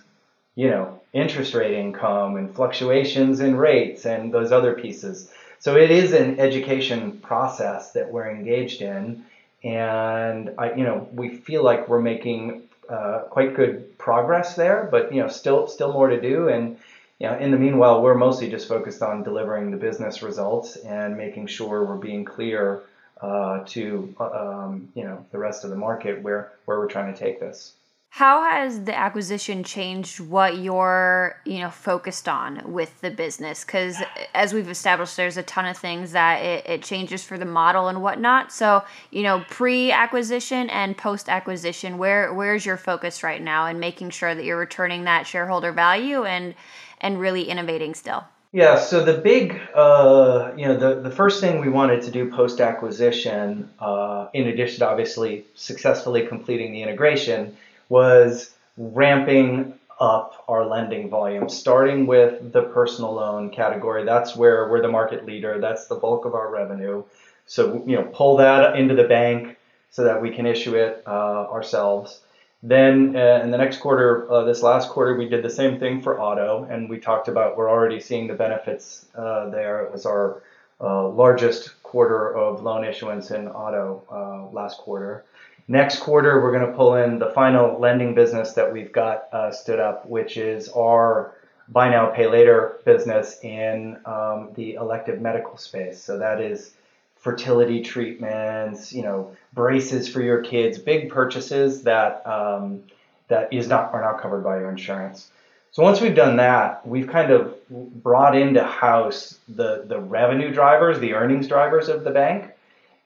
you 0.55 0.69
know 0.69 1.01
interest 1.13 1.53
rate 1.53 1.73
income 1.73 2.37
and 2.37 2.53
fluctuations 2.53 3.39
in 3.39 3.55
rates 3.55 4.05
and 4.05 4.33
those 4.33 4.51
other 4.51 4.73
pieces. 4.73 5.31
So 5.59 5.75
it 5.75 5.91
is 5.91 6.13
an 6.13 6.39
education 6.39 7.19
process 7.19 7.91
that 7.91 8.09
we're 8.09 8.29
engaged 8.29 8.81
in. 8.81 9.25
And 9.63 10.51
I, 10.57 10.73
you 10.73 10.83
know 10.85 11.09
we 11.13 11.29
feel 11.29 11.63
like 11.63 11.89
we're 11.89 12.01
making 12.01 12.63
uh, 12.87 13.23
quite 13.29 13.53
good 13.55 13.97
progress 13.99 14.55
there 14.55 14.87
but 14.91 15.13
you 15.13 15.21
know 15.21 15.27
still 15.27 15.67
still 15.67 15.91
more 15.91 16.07
to 16.07 16.21
do. 16.21 16.47
And 16.47 16.77
you 17.19 17.27
know, 17.27 17.37
in 17.37 17.51
the 17.51 17.57
meanwhile, 17.57 18.01
we're 18.01 18.15
mostly 18.15 18.49
just 18.49 18.67
focused 18.67 19.01
on 19.01 19.23
delivering 19.23 19.71
the 19.71 19.77
business 19.77 20.21
results 20.21 20.77
and 20.77 21.17
making 21.17 21.47
sure 21.47 21.83
we're 21.83 21.97
being 21.97 22.23
clear 22.23 22.83
uh, 23.21 23.63
to 23.65 24.15
uh, 24.19 24.63
um, 24.63 24.87
you 24.95 25.03
know 25.03 25.25
the 25.31 25.37
rest 25.37 25.65
of 25.65 25.69
the 25.69 25.75
market 25.75 26.21
where 26.21 26.53
where 26.65 26.79
we're 26.79 26.87
trying 26.87 27.13
to 27.13 27.19
take 27.19 27.39
this. 27.39 27.73
How 28.11 28.41
has 28.41 28.85
the 28.85 28.97
acquisition 28.97 29.63
changed 29.63 30.19
what 30.19 30.57
you're, 30.57 31.39
you 31.45 31.59
know, 31.59 31.69
focused 31.69 32.27
on 32.27 32.73
with 32.73 32.99
the 33.01 33.11
business? 33.11 33.63
Because 33.63 33.97
as 34.33 34.51
we've 34.51 34.67
established, 34.67 35.15
there's 35.15 35.37
a 35.37 35.43
ton 35.43 35.67
of 35.67 35.77
things 35.77 36.13
that 36.13 36.43
it, 36.43 36.65
it 36.67 36.81
changes 36.81 37.23
for 37.23 37.37
the 37.37 37.45
model 37.45 37.87
and 37.87 38.01
whatnot. 38.01 38.51
So, 38.51 38.83
you 39.11 39.21
know, 39.21 39.45
pre-acquisition 39.47 40.71
and 40.71 40.97
post-acquisition, 40.97 41.99
where 41.99 42.33
where's 42.33 42.65
your 42.65 42.77
focus 42.77 43.21
right 43.21 43.41
now, 43.43 43.67
and 43.67 43.79
making 43.79 44.09
sure 44.09 44.33
that 44.33 44.43
you're 44.43 44.57
returning 44.57 45.03
that 45.03 45.27
shareholder 45.27 45.71
value 45.71 46.23
and 46.23 46.55
and 47.01 47.19
really 47.19 47.43
innovating 47.43 47.93
still? 47.93 48.23
Yeah, 48.51 48.79
so 48.79 49.03
the 49.03 49.13
big, 49.13 49.61
uh, 49.75 50.51
you 50.57 50.65
know, 50.65 50.75
the, 50.75 51.01
the 51.01 51.11
first 51.11 51.39
thing 51.39 51.61
we 51.61 51.69
wanted 51.69 52.01
to 52.03 52.11
do 52.11 52.31
post 52.31 52.59
acquisition, 52.59 53.69
uh, 53.79 54.27
in 54.33 54.47
addition 54.47 54.79
to 54.79 54.89
obviously 54.89 55.45
successfully 55.53 56.25
completing 56.25 56.71
the 56.71 56.81
integration, 56.81 57.55
was 57.89 58.51
ramping 58.75 59.75
up 59.99 60.45
our 60.47 60.65
lending 60.65 61.09
volume, 61.09 61.47
starting 61.47 62.07
with 62.07 62.51
the 62.51 62.63
personal 62.63 63.13
loan 63.13 63.51
category. 63.51 64.03
That's 64.03 64.35
where 64.35 64.67
we're 64.69 64.81
the 64.81 64.87
market 64.87 65.25
leader. 65.25 65.59
That's 65.59 65.87
the 65.87 65.95
bulk 65.95 66.25
of 66.25 66.33
our 66.33 66.49
revenue. 66.49 67.03
So, 67.45 67.83
you 67.85 67.95
know, 67.97 68.03
pull 68.13 68.37
that 68.37 68.77
into 68.77 68.95
the 68.95 69.03
bank 69.03 69.57
so 69.91 70.05
that 70.05 70.21
we 70.21 70.31
can 70.31 70.45
issue 70.45 70.75
it 70.75 71.03
uh, 71.05 71.09
ourselves. 71.51 72.21
Then 72.61 73.15
uh, 73.15 73.39
in 73.41 73.51
the 73.51 73.57
next 73.57 73.77
quarter, 73.77 74.29
uh, 74.29 74.43
this 74.43 74.61
last 74.61 74.89
quarter, 74.89 75.15
we 75.15 75.29
did 75.29 75.43
the 75.43 75.49
same 75.49 75.79
thing 75.79 76.01
for 76.01 76.19
auto, 76.19 76.67
and 76.69 76.89
we 76.89 76.99
talked 76.99 77.29
about 77.29 77.55
we're 77.55 77.69
already 77.69 78.01
seeing 78.01 78.27
the 78.27 78.33
benefits 78.33 79.05
uh, 79.15 79.49
there. 79.49 79.83
It 79.83 79.91
was 79.91 80.05
our 80.05 80.43
uh, 80.81 81.07
largest 81.07 81.81
quarter 81.83 82.35
of 82.35 82.61
loan 82.61 82.83
issuance 82.83 83.31
in 83.31 83.47
auto 83.47 84.03
uh, 84.11 84.53
last 84.53 84.79
quarter. 84.79 85.23
Next 85.69 85.99
quarter, 85.99 86.41
we're 86.41 86.51
going 86.51 86.69
to 86.69 86.75
pull 86.75 86.95
in 86.95 87.19
the 87.19 87.29
final 87.29 87.79
lending 87.79 88.13
business 88.13 88.53
that 88.53 88.73
we've 88.73 88.91
got 88.91 89.31
uh, 89.31 89.51
stood 89.51 89.79
up, 89.79 90.05
which 90.05 90.35
is 90.35 90.67
our 90.69 91.35
buy 91.69 91.89
now, 91.89 92.07
pay 92.07 92.27
later 92.27 92.79
business 92.85 93.39
in 93.43 93.97
um, 94.05 94.49
the 94.55 94.73
elective 94.73 95.21
medical 95.21 95.57
space. 95.57 96.01
So 96.01 96.17
that 96.17 96.41
is 96.41 96.71
fertility 97.19 97.81
treatments, 97.81 98.93
you 98.93 99.03
know, 99.03 99.35
braces 99.53 100.07
for 100.07 100.21
your 100.21 100.41
kids, 100.41 100.77
big 100.77 101.09
purchases 101.09 101.83
that 101.83 102.25
um, 102.25 102.83
that 103.27 103.51
is 103.53 103.67
not 103.67 103.93
are 103.93 104.01
not 104.01 104.21
covered 104.21 104.43
by 104.43 104.57
your 104.57 104.69
insurance. 104.69 105.31
So 105.71 105.83
once 105.83 106.01
we've 106.01 106.15
done 106.15 106.37
that, 106.37 106.85
we've 106.87 107.07
kind 107.07 107.31
of 107.31 107.55
brought 107.69 108.35
into 108.35 108.63
house 108.63 109.37
the 109.47 109.83
the 109.85 109.99
revenue 109.99 110.53
drivers, 110.53 110.99
the 110.99 111.13
earnings 111.13 111.47
drivers 111.47 111.89
of 111.89 112.03
the 112.03 112.11
bank, 112.11 112.51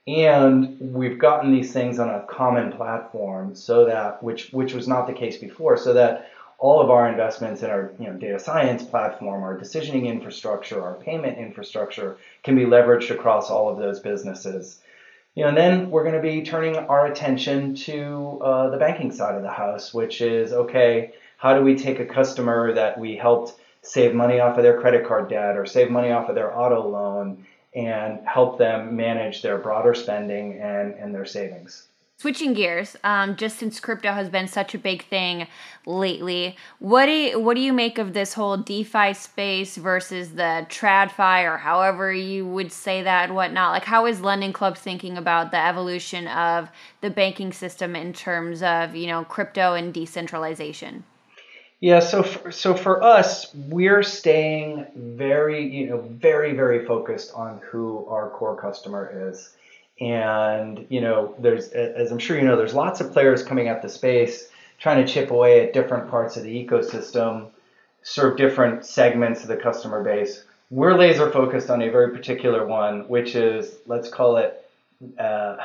and 0.08 0.78
we've 0.80 1.20
gotten 1.20 1.52
these 1.52 1.74
things 1.74 2.00
on 2.00 2.10
a 2.10 2.22
common 2.22 2.72
platform 2.72 3.56
so 3.56 3.86
that 3.86 4.22
which 4.22 4.52
which 4.52 4.74
was 4.74 4.88
not 4.88 5.08
the 5.08 5.14
case 5.14 5.38
before, 5.38 5.76
so 5.76 5.94
that 5.94 6.30
all 6.60 6.82
of 6.82 6.90
our 6.90 7.08
investments 7.10 7.64
in 7.64 7.70
our 7.70 7.92
you 8.00 8.08
know, 8.08 8.14
data 8.18 8.40
science 8.40 8.84
platform, 8.84 9.44
our 9.44 9.58
decisioning 9.58 10.06
infrastructure, 10.06 10.82
our 10.82 10.96
payment 10.96 11.38
infrastructure 11.38 12.18
can 12.44 12.56
be 12.56 12.64
leveraged 12.64 13.12
across 13.12 13.50
all 13.50 13.70
of 13.70 13.78
those 13.78 14.00
businesses. 14.00 14.82
You 15.36 15.44
know, 15.44 15.50
and 15.50 15.58
then 15.58 15.90
we're 15.90 16.04
going 16.04 16.16
to 16.16 16.22
be 16.22 16.44
turning 16.44 16.78
our 16.78 17.08
attention 17.08 17.74
to 17.76 18.40
uh, 18.42 18.70
the 18.70 18.78
banking 18.78 19.12
side 19.12 19.36
of 19.36 19.42
the 19.42 19.50
house, 19.50 19.94
which 19.94 20.22
is 20.22 20.54
okay, 20.54 21.14
how 21.38 21.56
do 21.56 21.64
we 21.64 21.76
take 21.76 22.00
a 22.00 22.06
customer 22.06 22.74
that 22.74 22.98
we 22.98 23.18
helped 23.18 23.54
save 23.82 24.14
money 24.14 24.40
off 24.40 24.58
of 24.58 24.64
their 24.64 24.80
credit 24.80 25.06
card 25.06 25.30
debt 25.30 25.58
or 25.58 25.66
save 25.66 25.90
money 25.90 26.12
off 26.12 26.30
of 26.30 26.36
their 26.36 26.58
auto 26.58 26.88
loan 26.88 27.46
and 27.76 28.26
help 28.28 28.58
them 28.58 28.96
manage 28.96 29.42
their 29.42 29.58
broader 29.58 29.94
spending 29.94 30.62
and, 30.62 30.94
and 30.94 31.14
their 31.14 31.26
savings? 31.26 31.88
Switching 32.18 32.54
gears, 32.54 32.96
um, 33.04 33.36
just 33.36 33.58
since 33.58 33.80
crypto 33.80 34.14
has 34.14 34.30
been 34.30 34.48
such 34.48 34.74
a 34.74 34.78
big 34.78 35.04
thing 35.06 35.46
lately, 35.86 36.56
what 36.80 37.08
do 37.08 37.12
you, 37.12 37.40
what 37.40 37.56
do 37.56 37.62
you 37.62 37.74
make 37.74 37.98
of 37.98 38.14
this 38.14 38.34
whole 38.34 38.56
DeFi 38.56 39.14
space 39.14 39.76
versus 39.76 40.30
the 40.30 40.66
TradFi 40.70 41.44
or 41.52 41.58
however 41.58 42.14
you 42.14 42.46
would 42.48 42.72
say 42.72 43.02
that 43.02 43.26
and 43.26 43.36
whatnot? 43.36 43.74
Like, 43.74 43.84
how 43.84 44.06
is 44.06 44.22
Lending 44.22 44.54
Club 44.54 44.78
thinking 44.78 45.18
about 45.18 45.52
the 45.52 45.58
evolution 45.58 46.28
of 46.28 46.70
the 47.02 47.10
banking 47.10 47.52
system 47.52 47.96
in 47.96 48.14
terms 48.14 48.64
of 48.64 48.96
you 48.96 49.08
know 49.08 49.26
crypto 49.26 49.74
and 49.74 49.94
decentralization? 49.94 51.04
Yeah, 51.82 52.00
so 52.00 52.24
for, 52.24 52.52
so 52.52 52.76
for 52.76 53.04
us, 53.04 53.54
we're 53.54 54.04
staying 54.04 54.86
very 54.96 55.68
you 55.68 55.88
know 55.88 56.00
very 56.00 56.54
very 56.54 56.86
focused 56.86 57.34
on 57.34 57.60
who 57.70 58.06
our 58.06 58.30
core 58.30 58.56
customer 58.56 59.30
is 59.30 59.58
and 60.04 60.86
you 60.90 61.02
know, 61.02 61.36
there's 61.40 61.70
as 61.70 62.12
I'm 62.12 62.20
sure 62.20 62.38
you 62.38 62.44
know, 62.44 62.58
there's 62.58 62.74
lots 62.74 63.02
of 63.02 63.12
players 63.14 63.44
coming 63.44 63.68
at 63.68 63.82
the 63.82 63.90
space 63.90 64.50
trying 64.80 65.06
to 65.06 65.12
chip 65.12 65.32
away 65.32 65.66
at 65.66 65.74
different 65.74 66.10
parts 66.10 66.36
of 66.36 66.44
the 66.44 66.66
ecosystem, 66.66 67.50
serve 68.02 68.36
different 68.36 68.86
segments 68.86 69.42
of 69.44 69.48
the 69.48 69.56
customer 69.56 70.04
base. 70.04 70.46
We're 70.72 70.96
laser 70.96 71.30
focused 71.32 71.70
on 71.70 71.82
a 71.82 71.90
very 71.90 72.10
particular 72.12 72.66
one, 72.66 73.08
which 73.08 73.36
is 73.36 73.80
let's 73.86 74.10
call 74.10 74.38
it 74.38 74.70
uh, 75.18 75.58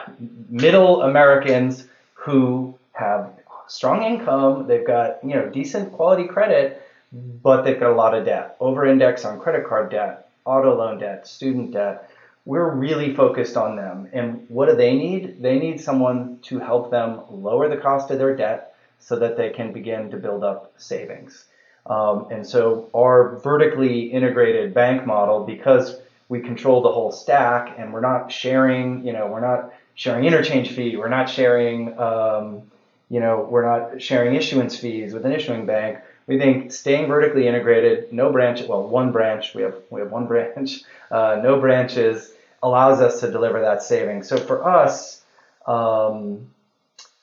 middle 0.49 1.03
Americans 1.03 1.89
who 2.15 2.79
have 2.93 3.33
strong 3.69 4.03
income, 4.03 4.67
they've 4.67 4.87
got 4.87 5.23
you 5.23 5.35
know 5.35 5.49
decent 5.49 5.93
quality 5.93 6.27
credit, 6.27 6.83
but 7.13 7.63
they've 7.63 7.79
got 7.79 7.91
a 7.91 7.95
lot 7.95 8.15
of 8.15 8.25
debt, 8.25 8.57
over 8.61 8.87
index 8.87 9.25
on 9.25 9.41
credit 9.41 9.67
card 9.67 9.91
debt, 9.91 10.31
auto 10.45 10.77
loan 10.77 10.99
debt, 10.99 11.27
student 11.27 11.73
debt 11.73 12.11
we're 12.49 12.73
really 12.75 13.13
focused 13.13 13.59
on 13.59 13.77
them. 13.77 14.09
And 14.15 14.47
what 14.49 14.71
do 14.71 14.75
they 14.75 14.97
need? 14.97 15.43
They 15.43 15.59
need 15.59 15.83
someone 15.83 16.39
to 16.45 16.59
help 16.59 16.91
them 16.91 17.21
lower 17.29 17.69
the 17.69 17.77
cost 17.77 18.11
of 18.11 18.19
their 18.19 18.35
debt 18.35 18.75
so 18.99 19.17
that 19.17 19.37
they 19.37 19.51
can 19.51 19.71
begin 19.71 20.11
to 20.13 20.17
build 20.17 20.43
up 20.43 20.73
savings. 20.79 21.45
Um, 21.85 22.29
and 22.31 22.47
so 22.47 22.89
our 22.97 23.37
vertically 23.41 24.11
integrated 24.11 24.73
bank 24.73 25.05
model, 25.05 25.45
because 25.45 26.01
we 26.31 26.41
control 26.41 26.81
the 26.81 26.91
whole 26.91 27.13
stack 27.13 27.75
and 27.77 27.93
we're 27.93 28.01
not 28.01 28.33
sharing, 28.33 29.05
you 29.05 29.13
know, 29.13 29.27
we're 29.27 29.41
not 29.41 29.75
sharing 29.95 30.25
interchange 30.25 30.71
fee, 30.71 30.97
we're 30.97 31.11
not 31.11 31.29
sharing, 31.29 31.99
um, 31.99 32.63
you 33.11 33.21
know, 33.21 33.47
we're 33.51 33.67
not 33.67 34.01
sharing 34.01 34.35
issuance 34.35 34.75
fees 34.75 35.13
with 35.13 35.27
an 35.27 35.33
issuing 35.33 35.67
bank. 35.67 35.99
We 36.27 36.39
think 36.39 36.73
staying 36.73 37.09
vertically 37.09 37.47
integrated, 37.47 38.11
no 38.11 38.33
branch, 38.33 38.63
well, 38.63 38.89
one 38.89 39.13
branch, 39.13 39.55
we 39.55 39.61
have 39.61 39.77
we 39.91 40.01
have 40.01 40.11
one 40.11 40.27
branch, 40.33 40.81
uh, 41.11 41.41
no 41.43 41.61
branches, 41.61 42.33
allows 42.63 43.01
us 43.01 43.21
to 43.21 43.31
deliver 43.31 43.61
that 43.63 43.83
saving. 43.83 44.23
So 44.23 44.37
for 44.37 44.67
us, 44.67 45.23
um, 45.67 46.49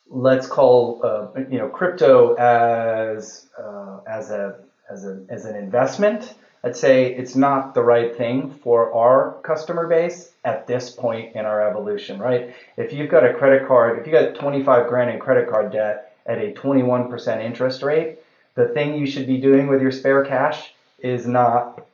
let's 0.09 0.47
call 0.47 1.01
uh, 1.03 1.39
you 1.49 1.59
know 1.59 1.67
crypto 1.69 2.33
as 2.35 3.47
uh, 3.57 3.99
as 4.07 4.31
a 4.31 4.59
as 4.89 5.05
a 5.05 5.21
as 5.29 5.45
an 5.45 5.55
investment. 5.55 6.35
I'd 6.63 6.75
say 6.75 7.05
it's 7.13 7.35
not 7.35 7.75
the 7.75 7.83
right 7.83 8.15
thing 8.15 8.49
for 8.49 8.91
our 8.95 9.39
customer 9.43 9.85
base 9.85 10.33
at 10.43 10.65
this 10.65 10.89
point 10.89 11.35
in 11.35 11.45
our 11.45 11.61
evolution, 11.61 12.17
right? 12.17 12.55
If 12.75 12.91
you've 12.91 13.11
got 13.11 13.23
a 13.23 13.35
credit 13.35 13.67
card, 13.67 13.99
if 13.99 14.07
you 14.07 14.11
got 14.11 14.33
25 14.33 14.87
grand 14.87 15.11
in 15.11 15.19
credit 15.19 15.47
card 15.47 15.71
debt 15.71 16.11
at 16.25 16.39
a 16.39 16.53
21% 16.53 17.39
interest 17.39 17.83
rate, 17.83 18.17
the 18.55 18.69
thing 18.69 18.95
you 18.95 19.05
should 19.05 19.27
be 19.27 19.37
doing 19.37 19.67
with 19.67 19.79
your 19.79 19.91
spare 19.91 20.23
cash 20.23 20.73
is 20.97 21.27
not, 21.27 21.85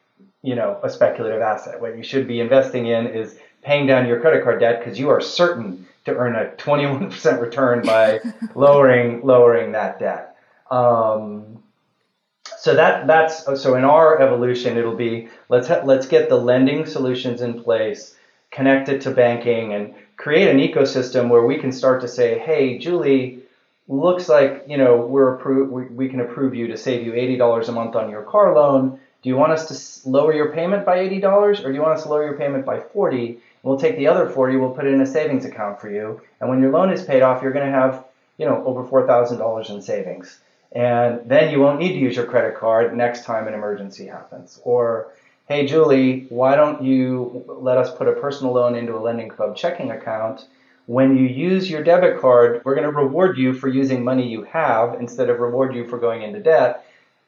you 0.41 0.55
know, 0.55 0.79
a 0.83 0.89
speculative 0.89 1.41
asset. 1.41 1.79
What 1.79 1.97
you 1.97 2.03
should 2.03 2.27
be 2.27 2.39
investing 2.39 2.87
in 2.87 3.07
is 3.07 3.37
paying 3.61 3.85
down 3.87 4.07
your 4.07 4.19
credit 4.19 4.43
card 4.43 4.59
debt 4.59 4.79
because 4.79 4.99
you 4.99 5.09
are 5.09 5.21
certain 5.21 5.87
to 6.05 6.15
earn 6.15 6.35
a 6.35 6.45
21% 6.57 7.41
return 7.41 7.83
by 7.85 8.19
lowering 8.55 9.21
lowering 9.21 9.73
that 9.73 9.99
debt. 9.99 10.35
Um, 10.71 11.61
so 12.57 12.75
that 12.75 13.07
that's 13.07 13.43
so 13.61 13.75
in 13.75 13.83
our 13.83 14.21
evolution 14.21 14.77
it'll 14.77 14.95
be 14.95 15.29
let's 15.49 15.67
ha- 15.67 15.81
let's 15.83 16.07
get 16.07 16.29
the 16.29 16.37
lending 16.37 16.85
solutions 16.85 17.41
in 17.41 17.61
place, 17.63 18.15
connect 18.51 18.89
it 18.89 19.01
to 19.01 19.11
banking, 19.11 19.73
and 19.73 19.93
create 20.17 20.47
an 20.47 20.57
ecosystem 20.57 21.29
where 21.29 21.45
we 21.45 21.57
can 21.57 21.71
start 21.71 22.01
to 22.01 22.07
say, 22.07 22.37
hey, 22.37 22.77
Julie, 22.77 23.43
looks 23.87 24.29
like 24.29 24.63
you 24.67 24.77
know 24.77 24.97
we're 24.97 25.37
appro- 25.37 25.69
we, 25.69 25.85
we 25.85 26.07
can 26.07 26.21
approve 26.21 26.55
you 26.55 26.67
to 26.67 26.77
save 26.77 27.05
you 27.05 27.13
eighty 27.13 27.37
dollars 27.37 27.69
a 27.69 27.71
month 27.71 27.95
on 27.95 28.09
your 28.09 28.23
car 28.23 28.55
loan. 28.55 28.99
Do 29.21 29.29
you 29.29 29.37
want 29.37 29.51
us 29.51 30.01
to 30.01 30.09
lower 30.09 30.33
your 30.33 30.51
payment 30.51 30.85
by 30.85 30.99
eighty 30.99 31.19
dollars, 31.19 31.59
or 31.61 31.69
do 31.69 31.75
you 31.75 31.81
want 31.81 31.93
us 31.93 32.03
to 32.03 32.09
lower 32.09 32.25
your 32.25 32.37
payment 32.37 32.65
by 32.65 32.79
forty? 32.79 33.39
We'll 33.63 33.79
take 33.79 33.97
the 33.97 34.07
other 34.07 34.27
40, 34.27 34.57
we'll 34.57 34.71
put 34.71 34.85
it 34.85 34.93
in 34.93 35.01
a 35.01 35.05
savings 35.05 35.45
account 35.45 35.79
for 35.79 35.89
you. 35.89 36.21
And 36.39 36.49
when 36.49 36.61
your 36.61 36.71
loan 36.71 36.91
is 36.91 37.03
paid 37.03 37.21
off, 37.21 37.43
you're 37.43 37.51
going 37.51 37.65
to 37.65 37.71
have, 37.71 38.05
you 38.37 38.45
know, 38.45 38.63
over 38.65 38.83
$4,000 38.83 39.69
in 39.69 39.81
savings. 39.81 40.39
And 40.71 41.21
then 41.25 41.51
you 41.51 41.59
won't 41.59 41.79
need 41.79 41.93
to 41.93 41.99
use 41.99 42.15
your 42.15 42.25
credit 42.25 42.57
card 42.57 42.95
next 42.95 43.23
time 43.23 43.47
an 43.47 43.53
emergency 43.53 44.07
happens. 44.07 44.59
Or, 44.63 45.11
hey, 45.47 45.67
Julie, 45.67 46.25
why 46.29 46.55
don't 46.55 46.81
you 46.81 47.43
let 47.47 47.77
us 47.77 47.93
put 47.93 48.07
a 48.07 48.13
personal 48.13 48.53
loan 48.53 48.75
into 48.75 48.95
a 48.95 48.99
lending 48.99 49.29
club 49.29 49.55
checking 49.55 49.91
account? 49.91 50.47
When 50.87 51.15
you 51.15 51.27
use 51.27 51.69
your 51.69 51.83
debit 51.83 52.19
card, 52.19 52.61
we're 52.65 52.75
going 52.75 52.89
to 52.89 52.97
reward 52.97 53.37
you 53.37 53.53
for 53.53 53.67
using 53.67 54.03
money 54.03 54.27
you 54.27 54.43
have 54.43 54.99
instead 54.99 55.29
of 55.29 55.39
reward 55.39 55.75
you 55.75 55.85
for 55.87 55.99
going 55.99 56.23
into 56.23 56.39
debt. 56.39 56.85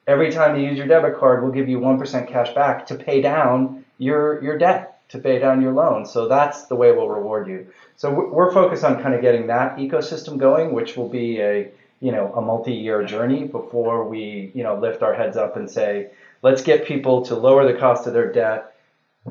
Every 0.07 0.31
time 0.31 0.57
you 0.57 0.67
use 0.67 0.77
your 0.77 0.87
debit 0.87 1.17
card, 1.17 1.43
we'll 1.43 1.51
give 1.51 1.69
you 1.69 1.79
1% 1.79 2.27
cash 2.27 2.53
back 2.53 2.85
to 2.87 2.95
pay 2.95 3.21
down 3.21 3.85
your, 3.97 4.43
your 4.43 4.57
debt 4.57 4.93
to 5.09 5.19
pay 5.19 5.39
down 5.39 5.61
your 5.61 5.71
loan. 5.73 6.05
So 6.05 6.27
that's 6.27 6.65
the 6.65 6.75
way 6.75 6.91
we'll 6.91 7.07
reward 7.07 7.47
you. 7.47 7.67
So 7.95 8.11
we're 8.11 8.51
focused 8.51 8.83
on 8.83 9.01
kind 9.01 9.13
of 9.13 9.21
getting 9.21 9.47
that 9.47 9.77
ecosystem 9.77 10.37
going, 10.37 10.73
which 10.73 10.97
will 10.97 11.09
be 11.09 11.39
a 11.39 11.71
you 11.99 12.11
know 12.11 12.33
a 12.33 12.41
multi-year 12.41 13.05
journey 13.05 13.45
before 13.45 14.09
we 14.09 14.51
you 14.53 14.63
know 14.63 14.75
lift 14.75 15.03
our 15.03 15.13
heads 15.13 15.37
up 15.37 15.55
and 15.55 15.69
say 15.69 16.09
let's 16.41 16.61
get 16.61 16.85
people 16.85 17.21
to 17.25 17.35
lower 17.35 17.71
the 17.71 17.79
cost 17.79 18.07
of 18.07 18.13
their 18.13 18.31
debt, 18.31 18.75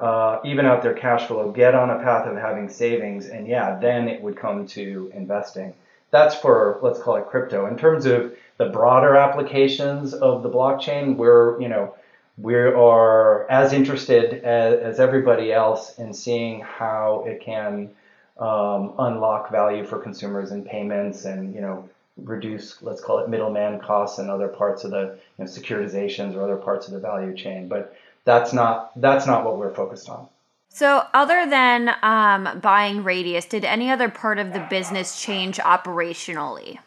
uh, 0.01 0.39
even 0.45 0.65
out 0.65 0.83
their 0.83 0.95
cash 0.95 1.27
flow, 1.27 1.51
get 1.51 1.75
on 1.75 1.91
a 1.91 1.99
path 1.99 2.27
of 2.27 2.37
having 2.37 2.69
savings, 2.69 3.27
and 3.27 3.47
yeah, 3.47 3.79
then 3.79 4.09
it 4.09 4.23
would 4.23 4.37
come 4.37 4.67
to 4.67 5.11
investing. 5.15 5.75
That's 6.13 6.37
for 6.37 6.79
let's 6.83 7.01
call 7.01 7.17
it 7.17 7.27
crypto. 7.27 7.67
In 7.67 7.77
terms 7.77 8.07
of 8.07 8.37
the 8.59 8.67
broader 8.67 9.17
applications 9.17 10.15
of 10.15 10.45
the 10.45 10.51
blockchain, 10.51 11.17
we're 11.17 11.61
you 11.61 11.69
know 11.69 11.95
we 12.39 12.55
are 12.55 13.51
as 13.51 13.73
interested 13.73 14.43
as, 14.45 14.81
as, 14.81 15.01
everybody 15.01 15.53
else 15.53 15.99
in 15.99 16.15
seeing 16.15 16.61
how 16.61 17.25
it 17.27 17.41
can 17.41 17.91
um, 18.39 18.95
unlock 18.99 19.51
value 19.51 19.85
for 19.85 19.99
consumers 19.99 20.51
in 20.51 20.65
payments 20.65 21.25
and 21.25 21.55
you 21.55 21.61
know 21.61 21.89
reduce 22.17 22.83
let's 22.83 23.01
call 23.01 23.19
it 23.19 23.29
middleman 23.29 23.79
costs 23.81 24.19
and 24.19 24.31
other 24.31 24.49
parts 24.49 24.85
of 24.85 24.91
the 24.91 25.19
you 25.39 25.45
know, 25.45 25.51
securitizations 25.51 26.35
or 26.35 26.43
other 26.43 26.57
parts 26.57 26.87
of 26.87 26.93
the 26.93 27.01
value 27.01 27.35
chain 27.35 27.69
but 27.69 27.97
that's 28.25 28.53
not 28.53 28.93
that's 29.01 29.27
not 29.27 29.45
what 29.45 29.57
we're 29.57 29.75
focused 29.75 30.11
on 30.11 30.29
so 30.75 31.07
other 31.13 31.49
than 31.49 31.95
um, 32.03 32.61
buying 32.61 33.05
radius 33.05 33.45
did 33.45 33.65
any 33.65 33.91
other 33.91 34.09
part 34.09 34.39
of 34.39 34.53
the 34.53 34.67
business 34.71 35.21
change 35.21 35.59
operationally 35.59 36.79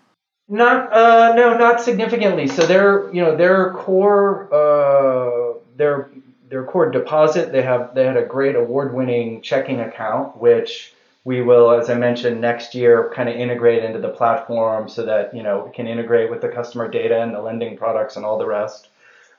not 0.47 0.93
uh, 0.93 1.33
no, 1.35 1.57
not 1.57 1.81
significantly. 1.81 2.47
So 2.47 2.65
their 2.65 3.11
you 3.13 3.21
know 3.21 3.35
their 3.35 3.73
core 3.73 4.53
uh, 4.53 5.59
their 5.75 6.09
their 6.49 6.63
core 6.65 6.91
deposit 6.91 7.51
they 7.51 7.63
have 7.63 7.95
they 7.95 8.05
had 8.05 8.17
a 8.17 8.25
great 8.25 8.55
award 8.55 8.93
winning 8.93 9.41
checking 9.41 9.79
account 9.79 10.37
which 10.37 10.93
we 11.23 11.41
will 11.41 11.71
as 11.71 11.89
I 11.89 11.95
mentioned 11.95 12.39
next 12.39 12.75
year 12.75 13.11
kind 13.15 13.27
of 13.27 13.35
integrate 13.35 13.83
into 13.83 13.99
the 13.99 14.09
platform 14.09 14.87
so 14.87 15.03
that 15.05 15.35
you 15.35 15.41
know 15.41 15.65
it 15.65 15.73
can 15.73 15.87
integrate 15.87 16.29
with 16.29 16.41
the 16.41 16.49
customer 16.49 16.87
data 16.87 17.21
and 17.21 17.33
the 17.33 17.41
lending 17.41 17.75
products 17.77 18.15
and 18.15 18.25
all 18.25 18.37
the 18.37 18.45
rest. 18.45 18.89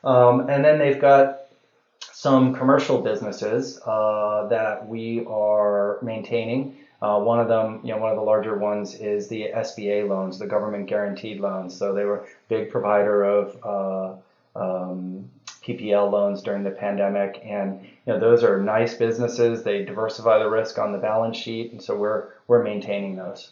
Um, 0.03 0.49
and 0.49 0.65
then 0.65 0.79
they've 0.79 1.01
got 1.01 1.46
some 2.19 2.55
commercial 2.55 3.03
businesses 3.03 3.79
uh, 3.85 4.47
that 4.49 4.89
we 4.89 5.23
are 5.27 5.99
maintaining. 6.01 6.75
Uh, 7.03 7.21
one 7.21 7.39
of 7.39 7.47
them, 7.47 7.79
you 7.85 7.93
know, 7.93 7.99
one 7.99 8.11
of 8.11 8.17
the 8.17 8.23
larger 8.23 8.57
ones 8.57 8.95
is 8.95 9.29
the 9.29 9.51
SBA 9.55 10.09
loans, 10.09 10.39
the 10.39 10.47
government 10.47 10.87
guaranteed 10.87 11.41
loans. 11.41 11.77
So 11.77 11.93
they 11.93 12.05
were 12.05 12.21
a 12.21 12.27
big 12.49 12.71
provider 12.71 13.23
of 13.23 13.59
uh, 13.63 14.59
um, 14.59 15.29
PPP 15.63 16.11
loans 16.11 16.41
during 16.41 16.65
the 16.65 16.71
pandemic, 16.71 17.43
and 17.45 17.83
you 17.83 18.15
know 18.15 18.19
those 18.19 18.43
are 18.43 18.63
nice 18.63 18.95
businesses. 18.95 19.63
They 19.63 19.85
diversify 19.85 20.39
the 20.39 20.49
risk 20.49 20.79
on 20.79 20.93
the 20.93 20.99
balance 20.99 21.37
sheet, 21.37 21.73
and 21.73 21.83
so 21.83 21.99
we're 21.99 22.29
we're 22.47 22.63
maintaining 22.63 23.17
those. 23.17 23.51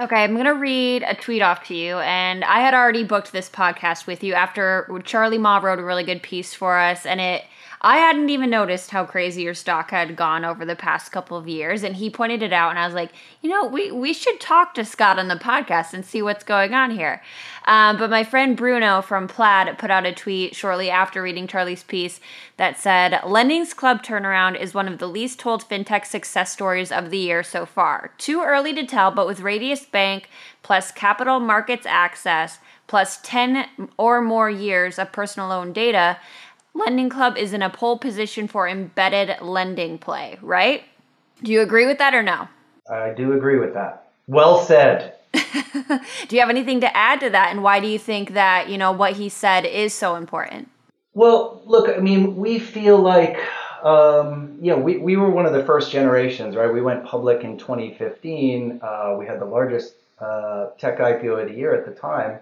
Okay, 0.00 0.24
I'm 0.24 0.34
going 0.34 0.46
to 0.46 0.54
read 0.54 1.02
a 1.02 1.14
tweet 1.14 1.42
off 1.42 1.64
to 1.68 1.74
you. 1.74 1.96
And 1.98 2.44
I 2.44 2.60
had 2.60 2.72
already 2.72 3.04
booked 3.04 3.30
this 3.30 3.50
podcast 3.50 4.06
with 4.06 4.24
you 4.24 4.32
after 4.32 4.88
Charlie 5.04 5.36
Ma 5.36 5.58
wrote 5.58 5.78
a 5.78 5.84
really 5.84 6.04
good 6.04 6.22
piece 6.22 6.54
for 6.54 6.78
us. 6.78 7.04
And 7.04 7.20
it 7.20 7.44
I 7.84 7.96
hadn't 7.96 8.30
even 8.30 8.48
noticed 8.48 8.92
how 8.92 9.04
crazy 9.04 9.42
your 9.42 9.54
stock 9.54 9.90
had 9.90 10.14
gone 10.14 10.44
over 10.44 10.64
the 10.64 10.76
past 10.76 11.10
couple 11.10 11.36
of 11.36 11.48
years, 11.48 11.82
and 11.82 11.96
he 11.96 12.10
pointed 12.10 12.40
it 12.40 12.52
out, 12.52 12.70
and 12.70 12.78
I 12.78 12.86
was 12.86 12.94
like, 12.94 13.10
you 13.40 13.50
know, 13.50 13.66
we 13.66 13.90
we 13.90 14.12
should 14.12 14.38
talk 14.40 14.72
to 14.74 14.84
Scott 14.84 15.18
on 15.18 15.26
the 15.26 15.34
podcast 15.34 15.92
and 15.92 16.06
see 16.06 16.22
what's 16.22 16.44
going 16.44 16.74
on 16.74 16.92
here. 16.92 17.20
Um, 17.66 17.98
but 17.98 18.08
my 18.08 18.22
friend 18.22 18.56
Bruno 18.56 19.02
from 19.02 19.26
Plaid 19.26 19.78
put 19.78 19.90
out 19.90 20.06
a 20.06 20.12
tweet 20.12 20.54
shortly 20.54 20.90
after 20.90 21.22
reading 21.22 21.48
Charlie's 21.48 21.82
piece 21.82 22.20
that 22.56 22.78
said, 22.78 23.20
"Lending's 23.26 23.74
Club 23.74 24.04
turnaround 24.04 24.60
is 24.60 24.74
one 24.74 24.86
of 24.86 24.98
the 24.98 25.08
least 25.08 25.40
told 25.40 25.68
fintech 25.68 26.06
success 26.06 26.52
stories 26.52 26.92
of 26.92 27.10
the 27.10 27.18
year 27.18 27.42
so 27.42 27.66
far. 27.66 28.12
Too 28.16 28.42
early 28.42 28.72
to 28.74 28.86
tell, 28.86 29.10
but 29.10 29.26
with 29.26 29.40
Radius 29.40 29.84
Bank 29.84 30.30
plus 30.62 30.92
capital 30.92 31.40
markets 31.40 31.86
access." 31.86 32.60
Plus 32.88 33.20
10 33.22 33.88
or 33.96 34.20
more 34.20 34.50
years 34.50 34.98
of 34.98 35.12
personal 35.12 35.48
loan 35.48 35.72
data, 35.72 36.18
Lending 36.74 37.10
Club 37.10 37.36
is 37.36 37.52
in 37.52 37.62
a 37.62 37.70
pole 37.70 37.98
position 37.98 38.48
for 38.48 38.66
embedded 38.66 39.40
lending 39.40 39.98
play, 39.98 40.38
right? 40.40 40.82
Do 41.42 41.52
you 41.52 41.60
agree 41.60 41.86
with 41.86 41.98
that 41.98 42.14
or 42.14 42.22
no? 42.22 42.48
I 42.90 43.10
do 43.10 43.32
agree 43.34 43.58
with 43.58 43.74
that. 43.74 44.10
Well 44.26 44.60
said. 44.60 45.16
do 45.32 46.36
you 46.36 46.40
have 46.40 46.50
anything 46.50 46.80
to 46.80 46.96
add 46.96 47.20
to 47.20 47.30
that 47.30 47.50
and 47.50 47.62
why 47.62 47.80
do 47.80 47.86
you 47.86 47.98
think 47.98 48.34
that, 48.34 48.68
you 48.68 48.78
know, 48.78 48.92
what 48.92 49.14
he 49.14 49.28
said 49.28 49.64
is 49.64 49.92
so 49.92 50.16
important? 50.16 50.68
Well, 51.14 51.62
look, 51.66 51.88
I 51.94 52.00
mean, 52.00 52.36
we 52.36 52.58
feel 52.58 52.98
like 52.98 53.38
um, 53.82 54.58
you 54.60 54.70
know, 54.70 54.78
we, 54.78 54.98
we 54.98 55.16
were 55.16 55.30
one 55.30 55.44
of 55.44 55.52
the 55.52 55.64
first 55.64 55.90
generations, 55.90 56.54
right? 56.54 56.72
We 56.72 56.80
went 56.80 57.04
public 57.04 57.42
in 57.42 57.58
2015. 57.58 58.80
Uh, 58.80 59.16
we 59.18 59.26
had 59.26 59.40
the 59.40 59.44
largest 59.44 59.94
uh, 60.20 60.68
tech 60.78 60.98
IPO 60.98 61.42
of 61.42 61.48
the 61.48 61.54
year 61.54 61.74
at 61.74 61.84
the 61.84 61.92
time. 61.92 62.38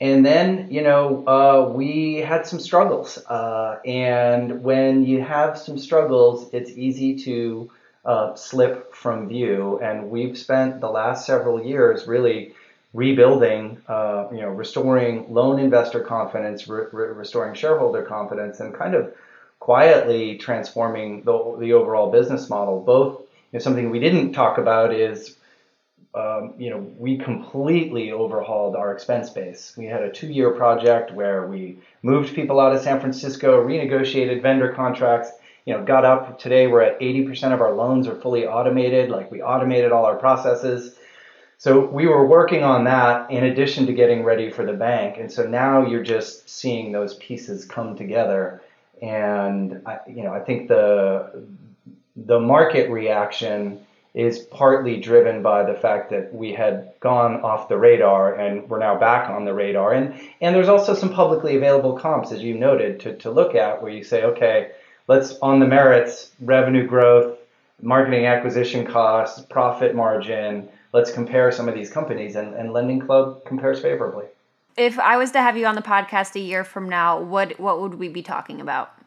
And 0.00 0.24
then, 0.24 0.68
you 0.70 0.82
know, 0.82 1.26
uh, 1.26 1.72
we 1.72 2.16
had 2.16 2.46
some 2.46 2.60
struggles. 2.60 3.18
Uh, 3.26 3.80
and 3.84 4.62
when 4.62 5.04
you 5.04 5.20
have 5.22 5.58
some 5.58 5.76
struggles, 5.76 6.48
it's 6.52 6.70
easy 6.70 7.16
to 7.24 7.70
uh, 8.04 8.34
slip 8.36 8.94
from 8.94 9.28
view. 9.28 9.80
And 9.80 10.08
we've 10.10 10.38
spent 10.38 10.80
the 10.80 10.88
last 10.88 11.26
several 11.26 11.62
years 11.64 12.06
really 12.06 12.54
rebuilding, 12.94 13.82
uh, 13.88 14.28
you 14.30 14.40
know, 14.40 14.48
restoring 14.50 15.32
loan 15.34 15.58
investor 15.58 16.00
confidence, 16.00 16.68
re- 16.68 16.86
re- 16.92 17.08
restoring 17.08 17.54
shareholder 17.54 18.02
confidence, 18.02 18.60
and 18.60 18.72
kind 18.72 18.94
of 18.94 19.12
quietly 19.58 20.38
transforming 20.38 21.22
the, 21.24 21.56
the 21.58 21.72
overall 21.72 22.10
business 22.10 22.48
model. 22.48 22.80
Both, 22.80 23.20
you 23.20 23.58
know, 23.58 23.58
something 23.58 23.90
we 23.90 23.98
didn't 23.98 24.32
talk 24.32 24.58
about 24.58 24.94
is 24.94 25.36
um, 26.14 26.54
you 26.58 26.70
know, 26.70 26.78
we 26.96 27.18
completely 27.18 28.12
overhauled 28.12 28.74
our 28.74 28.92
expense 28.92 29.30
base. 29.30 29.74
We 29.76 29.86
had 29.86 30.02
a 30.02 30.10
two-year 30.10 30.52
project 30.52 31.12
where 31.12 31.46
we 31.46 31.80
moved 32.02 32.34
people 32.34 32.60
out 32.60 32.74
of 32.74 32.80
San 32.80 33.00
Francisco, 33.00 33.62
renegotiated 33.64 34.42
vendor 34.42 34.72
contracts. 34.72 35.30
You 35.66 35.74
know, 35.74 35.84
got 35.84 36.06
up 36.06 36.38
today. 36.38 36.66
We're 36.66 36.80
at 36.80 36.98
80% 36.98 37.52
of 37.52 37.60
our 37.60 37.74
loans 37.74 38.08
are 38.08 38.14
fully 38.14 38.46
automated. 38.46 39.10
Like 39.10 39.30
we 39.30 39.42
automated 39.42 39.92
all 39.92 40.06
our 40.06 40.16
processes. 40.16 40.96
So 41.58 41.84
we 41.84 42.06
were 42.06 42.26
working 42.26 42.62
on 42.62 42.84
that 42.84 43.30
in 43.30 43.44
addition 43.44 43.84
to 43.86 43.92
getting 43.92 44.24
ready 44.24 44.50
for 44.50 44.64
the 44.64 44.72
bank. 44.72 45.18
And 45.18 45.30
so 45.30 45.44
now 45.44 45.86
you're 45.86 46.04
just 46.04 46.48
seeing 46.48 46.92
those 46.92 47.14
pieces 47.16 47.66
come 47.66 47.96
together. 47.96 48.62
And 49.02 49.82
I, 49.84 49.98
you 50.06 50.22
know, 50.22 50.32
I 50.32 50.40
think 50.40 50.68
the 50.68 51.44
the 52.16 52.40
market 52.40 52.90
reaction 52.90 53.84
is 54.14 54.38
partly 54.38 54.98
driven 54.98 55.42
by 55.42 55.62
the 55.62 55.78
fact 55.78 56.10
that 56.10 56.34
we 56.34 56.52
had 56.52 56.92
gone 57.00 57.40
off 57.42 57.68
the 57.68 57.76
radar 57.76 58.34
and 58.34 58.68
we're 58.68 58.78
now 58.78 58.98
back 58.98 59.28
on 59.30 59.44
the 59.44 59.54
radar. 59.54 59.92
And 59.92 60.14
and 60.40 60.54
there's 60.54 60.68
also 60.68 60.94
some 60.94 61.12
publicly 61.12 61.56
available 61.56 61.98
comps, 61.98 62.32
as 62.32 62.42
you 62.42 62.54
noted, 62.54 63.00
to, 63.00 63.16
to 63.18 63.30
look 63.30 63.54
at 63.54 63.82
where 63.82 63.92
you 63.92 64.02
say, 64.02 64.24
okay, 64.24 64.72
let's 65.06 65.38
on 65.40 65.60
the 65.60 65.66
merits, 65.66 66.32
revenue 66.40 66.86
growth, 66.86 67.38
marketing 67.80 68.26
acquisition 68.26 68.86
costs, 68.86 69.40
profit 69.50 69.94
margin, 69.94 70.68
let's 70.92 71.12
compare 71.12 71.52
some 71.52 71.68
of 71.68 71.74
these 71.74 71.90
companies, 71.90 72.36
and, 72.36 72.54
and 72.54 72.72
Lending 72.72 73.00
Club 73.00 73.44
compares 73.44 73.80
favorably. 73.80 74.24
If 74.76 74.98
I 74.98 75.16
was 75.16 75.32
to 75.32 75.40
have 75.40 75.56
you 75.56 75.66
on 75.66 75.74
the 75.74 75.82
podcast 75.82 76.36
a 76.36 76.40
year 76.40 76.64
from 76.64 76.88
now, 76.88 77.20
what 77.20 77.58
what 77.58 77.80
would 77.80 77.94
we 77.94 78.08
be 78.08 78.22
talking 78.22 78.60
about? 78.60 78.97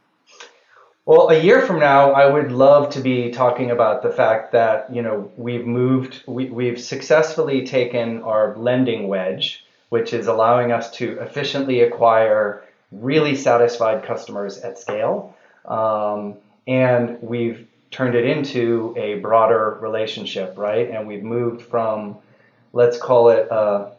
Well, 1.12 1.28
a 1.28 1.38
year 1.38 1.60
from 1.64 1.78
now, 1.82 2.14
I 2.14 2.26
would 2.26 2.54
love 2.54 2.92
to 2.92 3.02
be 3.02 3.32
talking 3.32 3.70
about 3.70 4.02
the 4.02 4.12
fact 4.12 4.54
that 4.54 4.96
you 4.96 5.02
know 5.02 5.30
we've 5.36 5.68
moved, 5.68 6.24
we, 6.26 6.46
we've 6.46 6.80
successfully 6.80 7.68
taken 7.68 8.24
our 8.24 8.56
lending 8.56 9.10
wedge, 9.10 9.66
which 9.90 10.14
is 10.14 10.28
allowing 10.28 10.72
us 10.72 10.90
to 10.92 11.20
efficiently 11.20 11.82
acquire 11.82 12.64
really 12.94 13.36
satisfied 13.36 14.04
customers 14.04 14.60
at 14.60 14.80
scale, 14.80 15.36
um, 15.66 16.38
and 16.66 17.22
we've 17.22 17.68
turned 17.90 18.16
it 18.16 18.24
into 18.24 18.96
a 18.96 19.16
broader 19.16 19.80
relationship, 19.82 20.58
right? 20.58 20.90
And 20.92 21.10
we've 21.10 21.24
moved 21.24 21.62
from, 21.64 22.20
let's 22.72 22.98
call 22.98 23.28
it 23.32 23.50
a 23.52 23.92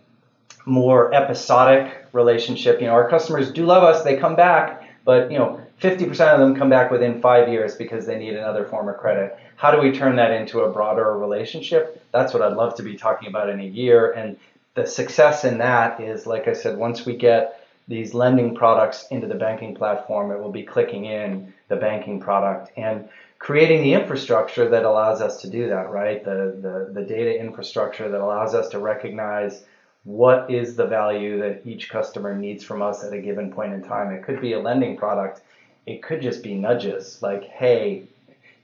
more 0.65 1.13
episodic 1.13 2.07
relationship. 2.15 2.81
You 2.81 2.87
know, 2.87 2.95
our 2.95 3.11
customers 3.11 3.53
do 3.53 3.67
love 3.67 3.83
us; 3.83 4.03
they 4.03 4.17
come 4.17 4.35
back, 4.35 4.89
but 5.05 5.31
you 5.31 5.39
know 5.39 5.62
50% 5.83 6.11
of 6.33 6.39
them 6.39 6.55
come 6.55 6.71
back 6.71 6.93
within 6.93 7.21
five 7.21 7.49
years 7.49 7.75
because 7.75 8.07
they 8.07 8.17
need 8.17 8.35
another 8.35 8.65
form 8.65 8.89
of 8.89 8.99
credit. 8.99 9.37
How 9.57 9.73
do 9.73 9.81
we 9.81 9.91
turn 9.91 10.15
that 10.17 10.31
into 10.31 10.61
a 10.61 10.71
broader 10.71 11.19
relationship? 11.19 12.05
That's 12.13 12.33
what 12.33 12.43
I'd 12.43 12.57
love 12.57 12.77
to 12.77 12.85
be 12.85 12.97
talking 12.97 13.29
about 13.29 13.49
in 13.49 13.59
a 13.59 13.67
year. 13.67 14.13
And 14.13 14.37
the 14.75 14.87
success 14.87 15.45
in 15.45 15.59
that 15.59 16.01
is, 16.01 16.25
like 16.25 16.47
I 16.47 16.53
said, 16.53 16.79
once 16.79 17.05
we 17.05 17.17
get 17.17 17.67
these 17.89 18.15
lending 18.15 18.55
products 18.55 19.07
into 19.11 19.27
the 19.27 19.35
banking 19.35 19.75
platform, 19.75 20.31
it 20.31 20.39
will 20.41 20.53
be 20.53 20.63
clicking 20.63 21.07
in 21.07 21.53
the 21.67 21.77
banking 21.77 22.21
product 22.21 22.71
and 22.77 23.09
creating 23.41 23.83
the 23.83 23.93
infrastructure 23.93 24.69
that 24.69 24.85
allows 24.85 25.21
us 25.21 25.43
to 25.43 25.51
do 25.51 25.69
that, 25.69 25.91
right? 25.91 26.25
The, 26.25 26.57
the, 26.63 27.01
the 27.01 27.05
data 27.05 27.37
infrastructure 27.41 28.09
that 28.09 28.21
allows 28.21 28.55
us 28.55 28.69
to 28.69 28.79
recognize 28.79 29.65
what 30.05 30.49
is 30.49 30.77
the 30.77 30.87
value 30.87 31.41
that 31.41 31.63
each 31.67 31.89
customer 31.89 32.37
needs 32.37 32.63
from 32.63 32.83
us 32.83 33.03
at 33.03 33.13
a 33.13 33.21
given 33.21 33.53
point 33.53 33.73
in 33.73 33.83
time. 33.83 34.13
It 34.13 34.23
could 34.23 34.41
be 34.41 34.53
a 34.53 34.61
lending 34.61 34.97
product 34.97 35.41
it 35.87 36.03
could 36.03 36.21
just 36.23 36.43
be 36.43 36.55
nudges 36.55 37.21
like, 37.23 37.45
hey, 37.45 38.05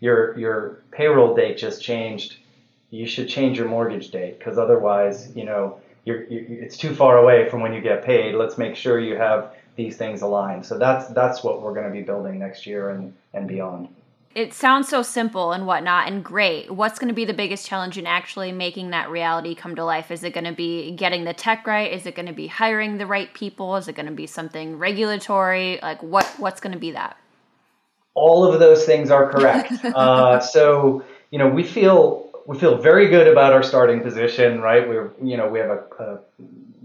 your 0.01 0.39
your 0.39 0.83
payroll 0.91 1.35
date 1.35 1.59
just 1.59 1.83
changed. 1.83 2.37
You 2.91 3.07
should 3.07 3.29
change 3.29 3.59
your 3.59 3.69
mortgage 3.69 4.11
date 4.11 4.39
because 4.39 4.59
otherwise, 4.59 5.35
you 5.37 5.45
know, 5.45 5.79
you're, 6.05 6.25
you, 6.25 6.47
it's 6.49 6.77
too 6.77 6.95
far 6.95 7.19
away 7.19 7.49
from 7.49 7.61
when 7.61 7.73
you 7.73 7.81
get 7.81 8.05
paid. 8.05 8.35
Let's 8.35 8.57
make 8.57 8.77
sure 8.77 8.99
you 8.99 9.17
have 9.17 9.53
these 9.77 9.97
things 9.97 10.23
aligned. 10.23 10.65
So 10.65 10.79
that's 10.79 11.09
that's 11.09 11.43
what 11.43 11.61
we're 11.61 11.75
going 11.75 11.87
to 11.87 11.93
be 11.93 12.03
building 12.03 12.39
next 12.39 12.67
year 12.67 12.91
and 12.91 13.15
and 13.35 13.47
beyond 13.47 13.89
it 14.39 14.55
sounds 14.55 14.89
so 14.89 15.03
simple 15.03 15.51
and 15.51 15.67
whatnot 15.67 16.07
and 16.07 16.23
great. 16.23 16.71
What's 16.71 17.01
going 17.01 17.09
to 17.09 17.15
be 17.15 17.25
the 17.25 17.35
biggest 17.35 17.67
challenge 17.67 17.99
in 17.99 18.07
actually 18.07 18.53
making 18.53 18.91
that 18.91 19.11
reality 19.11 19.57
come 19.57 19.75
to 19.75 19.85
life? 19.85 20.13
Is 20.13 20.23
it 20.23 20.33
going 20.33 20.45
to 20.45 20.53
be 20.53 20.93
getting 20.93 21.25
the 21.25 21.33
tech 21.33 21.67
right? 21.67 21.93
Is 21.93 22.07
it 22.07 22.15
going 22.15 22.27
to 22.27 22.33
be 22.33 22.47
hiring 22.47 22.99
the 22.99 23.07
right 23.07 23.35
people? 23.35 23.75
Is 23.75 23.89
it 23.89 23.97
going 23.97 24.07
to 24.07 24.13
be 24.13 24.29
something 24.29 24.79
regulatory? 24.79 25.81
Like 25.83 26.01
what 26.05 26.25
what's 26.37 26.61
going 26.61 26.73
to 26.73 26.79
be 26.79 26.93
that? 26.93 27.17
All 28.15 28.45
of 28.45 28.61
those 28.61 28.85
things 28.85 29.11
are 29.11 29.29
correct. 29.29 29.73
uh, 29.85 30.39
so 30.39 31.03
you 31.33 31.41
know 31.41 31.49
we 31.49 31.65
feel 31.65 32.31
we 32.47 32.57
feel 32.57 32.79
very 32.79 33.09
good 33.09 33.27
about 33.27 33.53
our 33.53 33.65
starting 33.65 34.03
position, 34.03 34.61
right? 34.61 34.89
We're 34.89 35.11
you 35.21 35.37
know 35.37 35.49
we 35.49 35.59
have 35.59 35.71
a, 35.71 35.83
a 35.99 36.19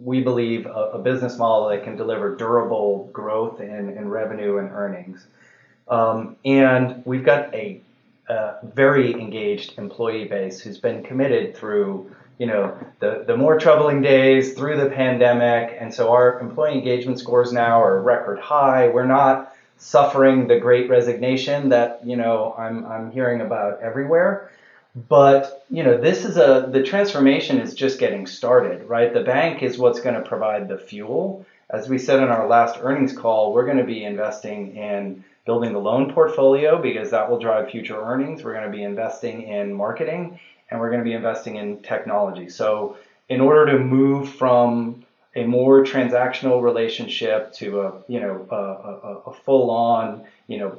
we 0.01 0.23
believe 0.23 0.65
a, 0.65 0.93
a, 0.93 0.99
business 0.99 1.37
model 1.37 1.69
that 1.69 1.83
can 1.83 1.95
deliver 1.95 2.35
durable 2.35 3.11
growth 3.13 3.61
in, 3.61 3.95
in 3.95 4.09
revenue 4.09 4.57
and 4.57 4.69
earnings. 4.71 5.27
Um, 5.87 6.37
and 6.45 7.05
we've 7.05 7.23
got 7.23 7.53
a, 7.53 7.81
a, 8.29 8.55
very 8.63 9.13
engaged 9.13 9.77
employee 9.77 10.25
base 10.25 10.59
who's 10.59 10.77
been 10.77 11.03
committed 11.03 11.55
through, 11.55 12.15
you 12.37 12.47
know, 12.47 12.77
the, 12.99 13.23
the 13.27 13.35
more 13.35 13.59
troubling 13.59 14.01
days 14.01 14.53
through 14.53 14.77
the 14.77 14.89
pandemic. 14.89 15.77
And 15.79 15.93
so 15.93 16.11
our 16.11 16.39
employee 16.39 16.73
engagement 16.73 17.19
scores 17.19 17.51
now 17.51 17.81
are 17.81 18.01
record 18.01 18.39
high. 18.39 18.87
We're 18.87 19.05
not 19.05 19.53
suffering 19.77 20.47
the 20.47 20.59
great 20.59 20.89
resignation 20.89 21.69
that, 21.69 21.99
you 22.05 22.15
know, 22.15 22.55
I'm, 22.57 22.85
I'm 22.85 23.11
hearing 23.11 23.41
about 23.41 23.81
everywhere. 23.81 24.51
But, 25.09 25.65
you 25.69 25.83
know, 25.83 25.97
this 25.97 26.23
is 26.23 26.37
a, 26.37 26.69
the 26.71 26.83
transformation 26.83 27.59
is 27.59 27.73
just 27.73 27.99
getting 27.99 28.27
started, 28.27 28.87
right? 28.87 29.11
The 29.11 29.23
bank 29.23 29.63
is 29.63 29.77
what's 29.77 29.99
going 29.99 30.15
to 30.15 30.21
provide 30.21 30.67
the 30.67 30.77
fuel. 30.77 31.45
As 31.69 31.89
we 31.89 31.97
said 31.97 32.19
in 32.19 32.29
our 32.29 32.47
last 32.47 32.77
earnings 32.79 33.11
call, 33.11 33.53
we're 33.53 33.65
going 33.65 33.79
to 33.79 33.83
be 33.83 34.03
investing 34.03 34.75
in 34.75 35.23
building 35.45 35.73
the 35.73 35.79
loan 35.79 36.13
portfolio 36.13 36.81
because 36.81 37.11
that 37.11 37.29
will 37.29 37.39
drive 37.39 37.69
future 37.69 37.99
earnings. 38.01 38.43
We're 38.43 38.53
going 38.53 38.65
to 38.65 38.71
be 38.71 38.83
investing 38.83 39.43
in 39.43 39.73
marketing 39.73 40.39
and 40.69 40.79
we're 40.79 40.89
going 40.89 41.01
to 41.01 41.05
be 41.05 41.13
investing 41.13 41.57
in 41.57 41.81
technology. 41.81 42.49
So, 42.49 42.97
in 43.29 43.39
order 43.39 43.65
to 43.67 43.79
move 43.79 44.29
from 44.29 45.03
a 45.35 45.43
more 45.43 45.83
transactional 45.83 46.61
relationship 46.61 47.51
to 47.53 47.81
a 47.81 47.93
you 48.07 48.19
know 48.19 48.47
a, 48.51 48.55
a, 48.55 49.31
a 49.31 49.33
full 49.33 49.71
on 49.71 50.25
you 50.47 50.57
know 50.57 50.77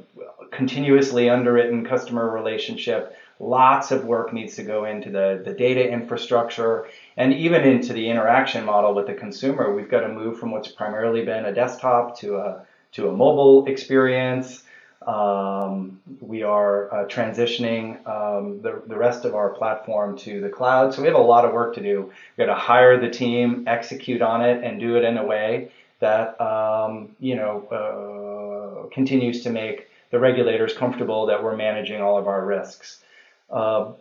continuously 0.50 1.28
underwritten 1.28 1.84
customer 1.84 2.30
relationship 2.30 3.16
lots 3.40 3.90
of 3.90 4.04
work 4.04 4.32
needs 4.32 4.54
to 4.54 4.62
go 4.62 4.84
into 4.84 5.10
the, 5.10 5.42
the 5.44 5.52
data 5.52 5.90
infrastructure 5.90 6.86
and 7.16 7.32
even 7.32 7.64
into 7.64 7.92
the 7.92 8.08
interaction 8.08 8.64
model 8.64 8.94
with 8.94 9.06
the 9.06 9.14
consumer 9.14 9.74
we've 9.74 9.90
got 9.90 10.00
to 10.00 10.08
move 10.08 10.38
from 10.38 10.50
what's 10.50 10.68
primarily 10.68 11.24
been 11.24 11.46
a 11.46 11.54
desktop 11.54 12.16
to 12.16 12.36
a 12.36 12.64
to 12.94 13.08
a 13.08 13.12
mobile 13.12 13.66
experience. 13.66 14.62
Um, 15.06 16.00
we 16.20 16.42
are 16.42 16.92
uh, 16.92 17.06
transitioning 17.06 18.06
um, 18.08 18.62
the, 18.62 18.82
the 18.86 18.96
rest 18.96 19.24
of 19.26 19.34
our 19.34 19.50
platform 19.50 20.16
to 20.18 20.40
the 20.40 20.48
cloud. 20.48 20.94
So 20.94 21.02
we 21.02 21.08
have 21.08 21.16
a 21.16 21.22
lot 21.22 21.44
of 21.44 21.52
work 21.52 21.74
to 21.74 21.82
do. 21.82 22.10
We've 22.36 22.46
got 22.46 22.52
to 22.52 22.58
hire 22.58 22.98
the 22.98 23.10
team, 23.10 23.64
execute 23.66 24.22
on 24.22 24.42
it, 24.42 24.64
and 24.64 24.80
do 24.80 24.96
it 24.96 25.04
in 25.04 25.18
a 25.18 25.24
way 25.24 25.70
that 26.00 26.40
um, 26.40 27.14
you 27.20 27.36
know 27.36 28.86
uh, 28.86 28.88
continues 28.94 29.42
to 29.42 29.50
make 29.50 29.88
the 30.10 30.18
regulators 30.18 30.72
comfortable 30.74 31.26
that 31.26 31.42
we're 31.42 31.56
managing 31.56 32.00
all 32.00 32.16
of 32.16 32.26
our 32.28 32.44
risks. 32.44 33.02
Uh, 33.50 33.92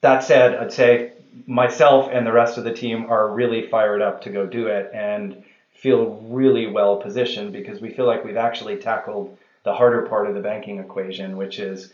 that 0.00 0.22
said, 0.22 0.54
I'd 0.54 0.72
say 0.72 1.12
myself 1.46 2.10
and 2.12 2.26
the 2.26 2.32
rest 2.32 2.58
of 2.58 2.64
the 2.64 2.72
team 2.72 3.06
are 3.10 3.30
really 3.30 3.66
fired 3.68 4.02
up 4.02 4.20
to 4.22 4.30
go 4.30 4.46
do 4.46 4.66
it 4.66 4.90
and 4.92 5.42
feel 5.74 6.16
really 6.22 6.66
well 6.66 6.96
positioned 6.96 7.52
because 7.52 7.80
we 7.80 7.90
feel 7.90 8.06
like 8.06 8.24
we've 8.24 8.36
actually 8.36 8.76
tackled 8.76 9.36
the 9.64 9.74
harder 9.74 10.02
part 10.06 10.26
of 10.26 10.34
the 10.34 10.40
banking 10.40 10.78
equation, 10.78 11.36
which 11.36 11.58
is, 11.58 11.92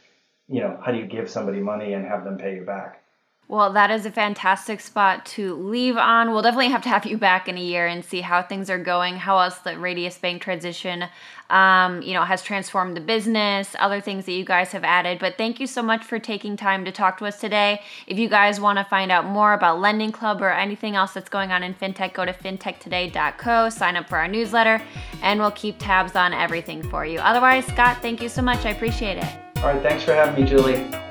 you 0.48 0.60
know, 0.60 0.78
how 0.84 0.92
do 0.92 0.98
you 0.98 1.06
give 1.06 1.28
somebody 1.28 1.60
money 1.60 1.92
and 1.94 2.04
have 2.04 2.24
them 2.24 2.38
pay 2.38 2.56
you 2.56 2.62
back? 2.62 3.02
Well, 3.50 3.72
that 3.72 3.90
is 3.90 4.06
a 4.06 4.12
fantastic 4.12 4.78
spot 4.78 5.26
to 5.26 5.56
leave 5.56 5.96
on. 5.96 6.30
We'll 6.30 6.40
definitely 6.40 6.68
have 6.68 6.82
to 6.82 6.88
have 6.88 7.04
you 7.04 7.18
back 7.18 7.48
in 7.48 7.58
a 7.58 7.60
year 7.60 7.84
and 7.88 8.04
see 8.04 8.20
how 8.20 8.42
things 8.42 8.70
are 8.70 8.78
going, 8.78 9.16
how 9.16 9.40
else 9.40 9.58
the 9.58 9.76
Radius 9.76 10.16
Bank 10.18 10.40
transition, 10.40 11.06
um, 11.50 12.00
you 12.00 12.14
know, 12.14 12.22
has 12.22 12.44
transformed 12.44 12.96
the 12.96 13.00
business, 13.00 13.74
other 13.80 14.00
things 14.00 14.26
that 14.26 14.34
you 14.34 14.44
guys 14.44 14.70
have 14.70 14.84
added. 14.84 15.18
But 15.18 15.36
thank 15.36 15.58
you 15.58 15.66
so 15.66 15.82
much 15.82 16.04
for 16.04 16.20
taking 16.20 16.56
time 16.56 16.84
to 16.84 16.92
talk 16.92 17.18
to 17.18 17.26
us 17.26 17.40
today. 17.40 17.82
If 18.06 18.20
you 18.20 18.28
guys 18.28 18.60
want 18.60 18.78
to 18.78 18.84
find 18.84 19.10
out 19.10 19.26
more 19.26 19.52
about 19.52 19.80
Lending 19.80 20.12
Club 20.12 20.40
or 20.42 20.50
anything 20.50 20.94
else 20.94 21.12
that's 21.12 21.28
going 21.28 21.50
on 21.50 21.64
in 21.64 21.74
fintech, 21.74 22.14
go 22.14 22.24
to 22.24 22.32
fintechtoday.co, 22.32 23.68
sign 23.68 23.96
up 23.96 24.08
for 24.08 24.18
our 24.18 24.28
newsletter, 24.28 24.80
and 25.22 25.40
we'll 25.40 25.50
keep 25.50 25.74
tabs 25.80 26.14
on 26.14 26.32
everything 26.32 26.88
for 26.88 27.04
you. 27.04 27.18
Otherwise, 27.18 27.66
Scott, 27.66 28.00
thank 28.00 28.22
you 28.22 28.28
so 28.28 28.42
much. 28.42 28.64
I 28.64 28.70
appreciate 28.70 29.18
it. 29.18 29.26
All 29.56 29.74
right, 29.74 29.82
thanks 29.82 30.04
for 30.04 30.14
having 30.14 30.40
me, 30.40 30.48
Julie. 30.48 31.09